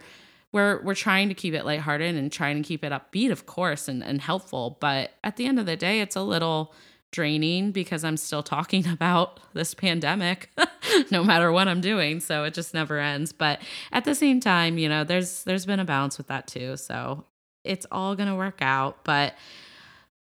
we're 0.52 0.82
we're 0.84 0.96
trying 0.96 1.30
to 1.30 1.36
keep 1.36 1.54
it 1.54 1.66
lighthearted 1.66 2.16
and 2.16 2.32
trying 2.32 2.62
to 2.62 2.68
keep 2.68 2.84
it 2.84 2.92
upbeat, 2.92 3.32
of 3.32 3.46
course, 3.46 3.88
and, 3.88 4.04
and 4.04 4.22
helpful. 4.22 4.78
But 4.80 5.12
at 5.24 5.38
the 5.38 5.46
end 5.46 5.60
of 5.60 5.66
the 5.66 5.76
day, 5.76 6.02
it's 6.02 6.16
a 6.16 6.24
little 6.24 6.74
draining 7.12 7.72
because 7.72 8.04
I'm 8.04 8.18
still 8.18 8.44
talking 8.44 8.88
about 8.92 9.40
this 9.54 9.74
pandemic 9.74 10.50
no 11.12 11.24
matter 11.24 11.52
what 11.52 11.68
I'm 11.68 11.82
doing. 11.82 12.20
So 12.20 12.44
it 12.44 12.54
just 12.54 12.74
never 12.74 13.00
ends. 13.00 13.32
But 13.32 13.62
at 13.92 14.06
the 14.06 14.16
same 14.16 14.40
time 14.40 14.78
you 14.78 14.90
know 14.90 15.04
there's 15.04 15.44
there's 15.44 15.66
been 15.66 15.80
a 15.80 15.86
balance 15.86 16.18
with 16.18 16.28
that 16.28 16.48
too. 16.48 16.78
So 16.78 17.26
it's 17.64 17.86
all 17.92 18.16
going 18.16 18.30
to 18.30 18.36
work 18.36 18.62
out. 18.62 19.04
But 19.04 19.36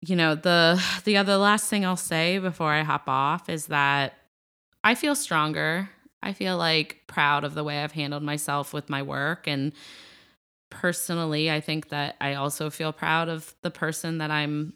you 0.01 0.17
know 0.17 0.35
the 0.35 0.83
the 1.05 1.17
other 1.17 1.37
last 1.37 1.69
thing 1.69 1.85
I'll 1.85 1.97
say 1.97 2.39
before 2.39 2.73
I 2.73 2.83
hop 2.83 3.05
off 3.09 3.49
is 3.49 3.67
that 3.67 4.15
I 4.83 4.95
feel 4.95 5.15
stronger. 5.15 5.91
I 6.23 6.33
feel 6.33 6.57
like 6.57 7.03
proud 7.07 7.45
of 7.45 7.55
the 7.55 7.65
way 7.65 7.83
I've 7.83 7.93
handled 7.93 8.23
myself 8.23 8.73
with 8.73 8.91
my 8.91 9.03
work. 9.03 9.47
And 9.47 9.73
personally 10.71 11.51
I 11.51 11.61
think 11.61 11.89
that 11.89 12.17
I 12.21 12.35
also 12.35 12.71
feel 12.71 12.93
proud 12.93 13.29
of 13.29 13.55
the 13.63 13.71
person 13.71 14.19
that 14.19 14.31
I'm 14.31 14.73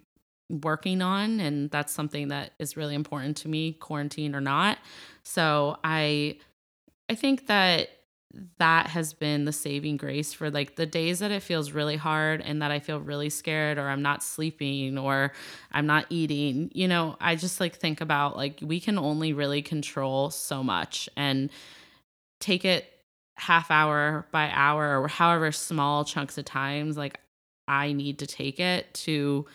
working 0.50 1.02
on 1.02 1.40
and 1.40 1.70
that's 1.70 1.92
something 1.92 2.28
that 2.28 2.52
is 2.58 2.76
really 2.76 2.94
important 2.94 3.36
to 3.38 3.48
me 3.48 3.72
quarantine 3.72 4.34
or 4.34 4.40
not. 4.40 4.78
So 5.22 5.78
i 5.84 6.38
i 7.08 7.14
think 7.14 7.46
that 7.46 7.88
that 8.58 8.88
has 8.88 9.12
been 9.12 9.44
the 9.44 9.52
saving 9.52 9.96
grace 9.96 10.32
for 10.32 10.50
like 10.50 10.76
the 10.76 10.86
days 10.86 11.20
that 11.20 11.30
it 11.30 11.42
feels 11.42 11.72
really 11.72 11.96
hard 11.96 12.40
and 12.40 12.62
that 12.62 12.70
i 12.70 12.78
feel 12.78 13.00
really 13.00 13.30
scared 13.30 13.78
or 13.78 13.88
i'm 13.88 14.02
not 14.02 14.22
sleeping 14.22 14.98
or 14.98 15.32
i'm 15.72 15.86
not 15.86 16.06
eating 16.10 16.70
you 16.74 16.88
know 16.88 17.16
i 17.20 17.36
just 17.36 17.60
like 17.60 17.76
think 17.76 18.00
about 18.00 18.36
like 18.36 18.58
we 18.62 18.80
can 18.80 18.98
only 18.98 19.32
really 19.32 19.62
control 19.62 20.30
so 20.30 20.62
much 20.62 21.08
and 21.16 21.50
take 22.40 22.64
it 22.64 22.90
half 23.36 23.70
hour 23.70 24.26
by 24.32 24.50
hour 24.50 25.00
or 25.00 25.08
however 25.08 25.52
small 25.52 26.04
chunks 26.04 26.38
of 26.38 26.44
times 26.44 26.96
like 26.96 27.20
i 27.68 27.92
need 27.92 28.18
to 28.18 28.26
take 28.26 28.58
it 28.58 28.92
to 28.94 29.46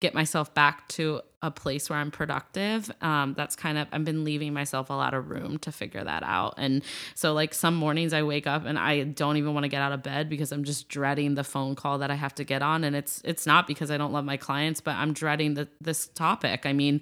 get 0.00 0.14
myself 0.14 0.52
back 0.52 0.86
to 0.88 1.22
a 1.42 1.50
place 1.50 1.88
where 1.88 1.98
I'm 1.98 2.10
productive. 2.10 2.90
Um, 3.00 3.34
that's 3.34 3.56
kind 3.56 3.78
of, 3.78 3.88
I've 3.92 4.04
been 4.04 4.24
leaving 4.24 4.52
myself 4.52 4.90
a 4.90 4.92
lot 4.92 5.14
of 5.14 5.30
room 5.30 5.58
to 5.58 5.72
figure 5.72 6.04
that 6.04 6.22
out. 6.22 6.54
And 6.58 6.82
so, 7.14 7.32
like, 7.32 7.54
some 7.54 7.74
mornings 7.74 8.12
I 8.12 8.22
wake 8.22 8.46
up 8.46 8.64
and 8.66 8.78
I 8.78 9.04
don't 9.04 9.36
even 9.36 9.54
want 9.54 9.64
to 9.64 9.68
get 9.68 9.80
out 9.80 9.92
of 9.92 10.02
bed 10.02 10.28
because 10.28 10.52
I'm 10.52 10.64
just 10.64 10.88
dreading 10.88 11.34
the 11.34 11.44
phone 11.44 11.74
call 11.76 11.98
that 11.98 12.10
I 12.10 12.14
have 12.14 12.34
to 12.36 12.44
get 12.44 12.62
on. 12.62 12.84
And 12.84 12.94
it's, 12.94 13.22
it's 13.24 13.46
not 13.46 13.66
because 13.66 13.90
I 13.90 13.96
don't 13.96 14.12
love 14.12 14.24
my 14.24 14.36
clients, 14.36 14.80
but 14.80 14.96
I'm 14.96 15.12
dreading 15.12 15.54
the, 15.54 15.68
this 15.80 16.08
topic. 16.08 16.66
I 16.66 16.72
mean, 16.72 17.00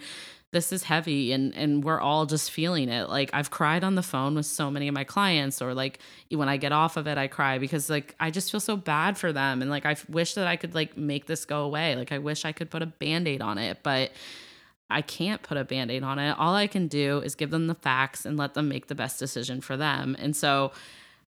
this 0.55 0.73
is 0.73 0.85
heavy 0.85 1.33
and 1.33 1.55
and 1.55 1.85
we're 1.85 2.01
all 2.01 2.25
just 2.25 2.51
feeling 2.51 2.89
it 2.89 3.09
like 3.11 3.29
i've 3.35 3.51
cried 3.51 3.85
on 3.85 3.97
the 3.97 4.03
phone 4.03 4.35
with 4.35 4.47
so 4.47 4.71
many 4.71 4.89
of 4.89 4.95
my 4.95 5.05
clients 5.05 5.61
or 5.61 5.75
like 5.75 5.99
when 6.31 6.49
i 6.49 6.57
get 6.57 6.73
off 6.73 6.97
of 6.97 7.07
it 7.07 7.19
i 7.19 7.27
cry 7.27 7.59
because 7.59 7.91
like 7.91 8.15
i 8.21 8.31
just 8.31 8.51
feel 8.51 8.61
so 8.61 8.77
bad 8.77 9.19
for 9.19 9.33
them 9.33 9.61
and 9.61 9.71
like 9.71 9.85
i 9.85 9.95
wish 10.09 10.35
that 10.35 10.47
i 10.47 10.57
could 10.57 10.75
like 10.75 10.97
make 10.97 11.27
this 11.27 11.45
go 11.45 11.65
away 11.65 11.97
like 11.97 12.13
i 12.13 12.19
wish 12.19 12.45
i 12.45 12.53
could 12.53 12.71
put 12.71 12.81
a 12.81 12.87
band-aid 12.87 13.43
on 13.43 13.59
it 13.59 13.79
but 13.83 14.11
I 14.91 15.01
can't 15.01 15.43
put 15.43 15.57
a 15.57 15.65
band 15.65 15.91
aid 15.91 16.03
on 16.03 16.19
it. 16.19 16.39
All 16.39 16.55
I 16.55 16.67
can 16.67 16.89
do 16.89 17.19
is 17.21 17.35
give 17.35 17.51
them 17.51 17.69
the 17.69 17.75
facts 17.75 18.27
and 18.27 18.37
let 18.37 18.53
them 18.53 18.69
make 18.69 18.87
the 18.87 18.95
best 18.95 19.19
decision 19.19 19.63
for 19.63 19.79
them. 19.79 20.15
And 20.19 20.37
so, 20.37 20.73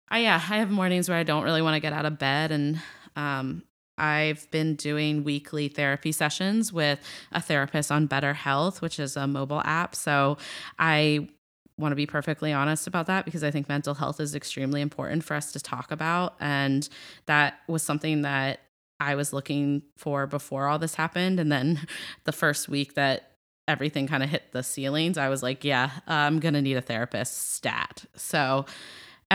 I, 0.10 0.20
yeah, 0.20 0.36
I 0.36 0.58
have 0.58 0.72
mornings 0.72 1.08
where 1.08 1.20
I 1.20 1.24
don't 1.24 1.44
really 1.44 1.62
want 1.62 1.76
to 1.76 1.80
get 1.80 1.94
out 1.94 2.06
of 2.06 2.18
bed. 2.18 2.52
And 2.52 2.82
um, 3.16 3.64
I've 3.98 4.50
been 4.52 4.76
doing 4.76 5.24
weekly 5.24 5.68
therapy 5.68 6.12
sessions 6.12 6.74
with 6.74 7.00
a 7.32 7.42
therapist 7.42 7.92
on 7.92 8.08
BetterHelp, 8.08 8.82
which 8.82 9.00
is 9.00 9.16
a 9.16 9.28
mobile 9.28 9.62
app. 9.62 9.96
So 9.96 10.38
I 10.80 11.30
want 11.78 11.92
to 11.92 11.96
be 11.96 12.06
perfectly 12.06 12.54
honest 12.54 12.88
about 12.88 13.08
that 13.08 13.26
because 13.26 13.44
I 13.44 13.52
think 13.52 13.68
mental 13.68 13.94
health 13.94 14.20
is 14.20 14.36
extremely 14.36 14.82
important 14.82 15.24
for 15.24 15.34
us 15.36 15.52
to 15.54 15.60
talk 15.60 15.92
about. 15.92 16.36
And 16.40 16.88
that 17.26 17.60
was 17.68 17.84
something 17.84 18.22
that 18.24 18.60
I 19.00 19.16
was 19.16 19.34
looking 19.34 19.84
for 19.98 20.28
before 20.28 20.68
all 20.68 20.80
this 20.80 20.96
happened. 20.96 21.40
And 21.40 21.52
then 21.52 21.82
the 22.24 22.32
first 22.32 22.70
week 22.70 22.96
that 22.96 23.32
everything 23.68 24.08
kind 24.08 24.24
of 24.24 24.30
hit 24.30 24.52
the 24.52 24.64
ceilings, 24.64 25.18
I 25.18 25.30
was 25.30 25.42
like, 25.42 25.64
yeah, 25.64 25.90
I'm 26.08 26.40
going 26.40 26.54
to 26.54 26.62
need 26.62 26.78
a 26.78 26.82
therapist 26.82 27.54
stat. 27.54 28.06
So 28.16 28.66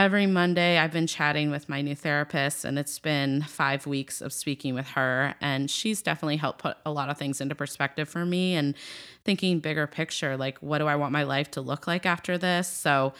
every 0.04 0.26
Monday, 0.26 0.78
I've 0.78 0.92
been 0.92 1.08
chatting 1.08 1.50
with 1.50 1.68
my 1.68 1.82
new 1.82 1.94
therapist, 1.94 2.64
and 2.64 2.78
it's 2.78 2.98
been 3.00 3.42
five 3.42 3.84
weeks 3.84 4.20
of 4.20 4.32
speaking 4.32 4.74
with 4.74 4.86
her. 4.88 5.34
And 5.40 5.68
she's 5.68 6.02
definitely 6.02 6.36
helped 6.36 6.60
put 6.60 6.76
a 6.86 6.92
lot 6.92 7.08
of 7.08 7.18
things 7.18 7.40
into 7.40 7.54
perspective 7.54 8.08
for 8.08 8.24
me 8.24 8.54
and 8.54 8.76
thinking 9.24 9.58
bigger 9.58 9.86
picture 9.88 10.36
like, 10.36 10.58
what 10.58 10.78
do 10.78 10.86
I 10.86 10.96
want 10.96 11.12
my 11.12 11.24
life 11.24 11.50
to 11.52 11.60
look 11.60 11.86
like 11.86 12.06
after 12.06 12.38
this? 12.38 12.68
So, 12.68 13.12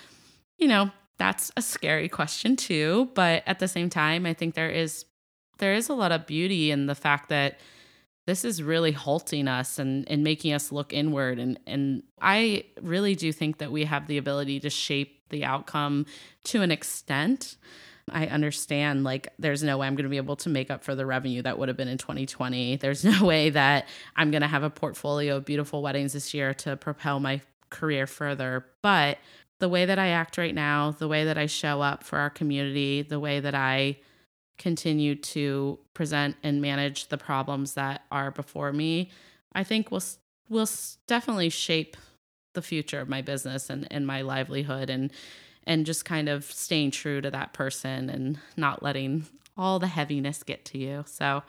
you 0.57 0.69
know, 0.69 0.91
that's 1.19 1.51
a 1.57 1.63
scary 1.63 2.09
question 2.09 2.55
too. 2.55 3.11
But 3.15 3.43
at 3.47 3.59
the 3.59 3.69
same 3.69 3.91
time, 3.91 4.25
I 4.25 4.33
think 4.33 4.55
there 4.55 4.71
is 4.71 5.05
there 5.59 5.75
is 5.75 5.89
a 5.89 5.95
lot 5.95 6.13
of 6.13 6.27
beauty 6.27 6.71
in 6.71 6.87
the 6.87 6.95
fact 6.95 7.29
that 7.31 7.59
this 8.29 8.45
is 8.45 8.63
really 8.63 8.93
halting 8.93 9.49
us 9.49 9.79
and, 9.79 10.07
and 10.07 10.23
making 10.23 10.53
us 10.53 10.71
look 10.71 10.93
inward. 10.93 11.39
And, 11.39 11.59
and 11.67 12.03
I 12.21 12.65
really 12.83 13.15
do 13.15 13.33
think 13.33 13.57
that 13.57 13.73
we 13.73 13.87
have 13.87 14.07
the 14.07 14.19
ability 14.19 14.61
to 14.61 14.69
shape 14.69 15.23
the 15.31 15.47
outcome 15.47 16.05
to 16.45 16.61
an 16.61 16.71
extent. 16.71 17.57
I 18.13 18.27
understand 18.27 19.03
like 19.03 19.29
there's 19.39 19.63
no 19.63 19.79
way 19.79 19.87
I'm 19.87 19.95
going 19.95 20.05
to 20.05 20.11
be 20.11 20.19
able 20.19 20.37
to 20.37 20.51
make 20.51 20.71
up 20.71 20.85
for 20.85 20.95
the 20.95 21.07
revenue 21.07 21.41
that 21.41 21.59
would 21.59 21.69
have 21.69 21.79
been 21.79 21.89
in 21.89 21.97
2020. 21.97 22.77
There's 22.77 23.03
no 23.19 23.25
way 23.25 23.49
that 23.49 23.89
I'm 24.15 24.31
going 24.31 24.43
to 24.43 24.47
have 24.47 24.63
a 24.63 24.69
portfolio 24.69 25.37
of 25.37 25.47
beautiful 25.47 25.81
weddings 25.81 26.13
this 26.13 26.35
year 26.35 26.53
to 26.53 26.77
propel 26.77 27.21
my 27.21 27.41
career 27.71 28.07
further. 28.07 28.67
But 28.83 29.17
the 29.59 29.71
way 29.71 29.87
that 29.87 29.99
I 29.99 30.09
act 30.09 30.37
right 30.37 30.55
now, 30.55 30.91
the 30.91 31.09
way 31.09 31.25
that 31.25 31.39
I 31.39 31.47
show 31.47 31.81
up 31.81 32.05
for 32.05 32.19
our 32.19 32.29
community, 32.29 33.01
the 33.01 33.21
way 33.21 33.41
that 33.41 33.55
I 33.55 33.97
continue 34.59 35.15
to 35.15 35.79
present 35.95 36.37
and 36.43 36.61
manage 36.61 37.09
the 37.09 37.19
problems 37.19 37.75
that 37.75 38.03
are 38.11 38.31
before 38.31 38.73
me, 38.73 39.11
I 39.53 39.65
think 39.65 39.91
will 39.91 40.03
will 40.49 40.69
definitely 41.07 41.51
shape 41.51 41.97
the 42.55 42.63
future 42.63 43.01
of 43.01 43.09
my 43.09 43.23
business 43.23 43.71
and, 43.71 43.87
and 43.91 44.07
my 44.07 44.23
livelihood 44.23 44.91
and 44.91 45.13
and 45.65 45.85
just 45.85 46.05
kind 46.05 46.29
of 46.29 46.45
staying 46.45 46.91
true 46.91 47.21
to 47.21 47.31
that 47.31 47.53
person 47.53 48.09
and 48.09 48.39
not 48.57 48.83
letting 48.83 49.27
all 49.57 49.79
the 49.79 49.87
heaviness 49.87 50.43
get 50.43 50.65
to 50.65 50.79
you. 50.79 51.05
So 51.07 51.43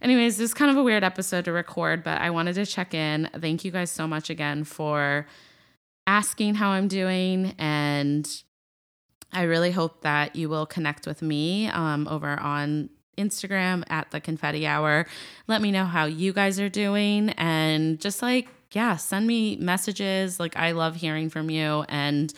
anyways, 0.00 0.36
this 0.36 0.50
is 0.50 0.54
kind 0.54 0.70
of 0.70 0.76
a 0.76 0.82
weird 0.82 1.04
episode 1.04 1.44
to 1.44 1.52
record, 1.52 2.02
but 2.02 2.20
I 2.20 2.30
wanted 2.30 2.54
to 2.54 2.66
check 2.66 2.92
in. 2.92 3.30
Thank 3.38 3.64
you 3.64 3.70
guys 3.70 3.90
so 3.90 4.08
much 4.08 4.30
again 4.30 4.64
for 4.64 5.26
asking 6.06 6.56
how 6.56 6.70
I'm 6.70 6.88
doing 6.88 7.54
and 7.58 8.28
I 9.32 9.42
really 9.42 9.70
hope 9.70 10.02
that 10.02 10.36
you 10.36 10.48
will 10.48 10.66
connect 10.66 11.06
with 11.06 11.22
me 11.22 11.68
um, 11.68 12.06
over 12.08 12.38
on 12.38 12.90
Instagram 13.18 13.84
at 13.88 14.10
the 14.10 14.20
confetti 14.20 14.66
hour. 14.66 15.06
Let 15.46 15.62
me 15.62 15.70
know 15.70 15.84
how 15.84 16.06
you 16.06 16.32
guys 16.32 16.60
are 16.60 16.68
doing 16.68 17.30
and 17.30 18.00
just 18.00 18.22
like, 18.22 18.48
yeah, 18.72 18.96
send 18.96 19.26
me 19.26 19.56
messages. 19.56 20.40
Like, 20.40 20.56
I 20.56 20.72
love 20.72 20.96
hearing 20.96 21.28
from 21.28 21.50
you. 21.50 21.84
And, 21.88 22.32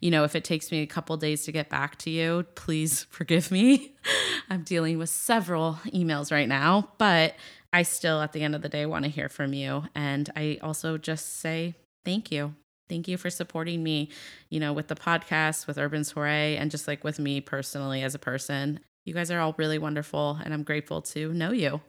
you 0.00 0.10
know, 0.10 0.24
if 0.24 0.36
it 0.36 0.44
takes 0.44 0.70
me 0.70 0.82
a 0.82 0.86
couple 0.86 1.16
days 1.16 1.44
to 1.44 1.52
get 1.52 1.68
back 1.68 1.98
to 1.98 2.10
you, 2.10 2.46
please 2.54 3.04
forgive 3.10 3.50
me. 3.50 3.94
I'm 4.50 4.62
dealing 4.62 4.98
with 4.98 5.10
several 5.10 5.78
emails 5.86 6.32
right 6.32 6.48
now, 6.48 6.90
but 6.98 7.34
I 7.72 7.82
still, 7.82 8.20
at 8.20 8.32
the 8.32 8.42
end 8.42 8.54
of 8.54 8.62
the 8.62 8.68
day, 8.68 8.86
want 8.86 9.04
to 9.04 9.10
hear 9.10 9.28
from 9.28 9.52
you. 9.52 9.84
And 9.94 10.30
I 10.34 10.58
also 10.62 10.98
just 10.98 11.40
say 11.40 11.74
thank 12.04 12.32
you. 12.32 12.54
Thank 12.90 13.08
you 13.08 13.16
for 13.16 13.30
supporting 13.30 13.82
me, 13.82 14.10
you 14.50 14.60
know, 14.60 14.74
with 14.74 14.88
the 14.88 14.94
podcast, 14.94 15.66
with 15.66 15.78
Urban 15.78 16.04
Soiree, 16.04 16.56
and 16.56 16.70
just 16.70 16.86
like 16.86 17.04
with 17.04 17.18
me 17.18 17.40
personally 17.40 18.02
as 18.02 18.14
a 18.14 18.18
person. 18.18 18.80
You 19.04 19.14
guys 19.14 19.30
are 19.30 19.40
all 19.40 19.54
really 19.56 19.78
wonderful, 19.78 20.38
and 20.44 20.52
I'm 20.52 20.64
grateful 20.64 21.00
to 21.02 21.32
know 21.32 21.52
you. 21.52 21.80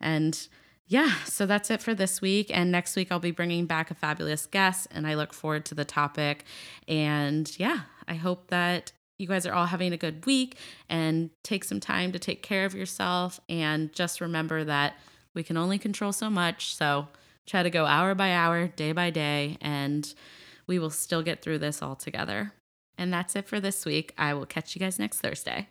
And 0.00 0.48
yeah, 0.86 1.12
so 1.24 1.46
that's 1.46 1.70
it 1.70 1.82
for 1.82 1.94
this 1.94 2.20
week. 2.20 2.50
And 2.52 2.72
next 2.72 2.96
week, 2.96 3.12
I'll 3.12 3.18
be 3.18 3.32
bringing 3.32 3.66
back 3.66 3.90
a 3.90 3.94
fabulous 3.94 4.46
guest, 4.46 4.88
and 4.90 5.06
I 5.06 5.14
look 5.14 5.32
forward 5.32 5.64
to 5.66 5.74
the 5.74 5.84
topic. 5.84 6.44
And 6.88 7.52
yeah, 7.58 7.80
I 8.08 8.14
hope 8.14 8.48
that 8.48 8.92
you 9.18 9.26
guys 9.26 9.46
are 9.46 9.52
all 9.52 9.66
having 9.66 9.92
a 9.92 9.96
good 9.96 10.24
week 10.26 10.56
and 10.88 11.30
take 11.42 11.64
some 11.64 11.80
time 11.80 12.12
to 12.12 12.18
take 12.18 12.42
care 12.42 12.64
of 12.64 12.74
yourself. 12.74 13.40
And 13.48 13.92
just 13.92 14.20
remember 14.20 14.64
that 14.64 14.94
we 15.34 15.42
can 15.42 15.56
only 15.56 15.78
control 15.78 16.12
so 16.12 16.30
much. 16.30 16.74
So 16.74 17.08
try 17.46 17.62
to 17.62 17.70
go 17.70 17.86
hour 17.86 18.14
by 18.14 18.32
hour, 18.32 18.68
day 18.68 18.92
by 18.92 19.10
day, 19.10 19.56
and 19.60 20.12
we 20.66 20.78
will 20.78 20.90
still 20.90 21.22
get 21.22 21.42
through 21.42 21.58
this 21.58 21.82
all 21.82 21.96
together. 21.96 22.52
And 22.98 23.12
that's 23.12 23.36
it 23.36 23.48
for 23.48 23.60
this 23.60 23.84
week. 23.84 24.14
I 24.16 24.34
will 24.34 24.46
catch 24.46 24.74
you 24.74 24.80
guys 24.80 24.98
next 24.98 25.20
Thursday. 25.20 25.68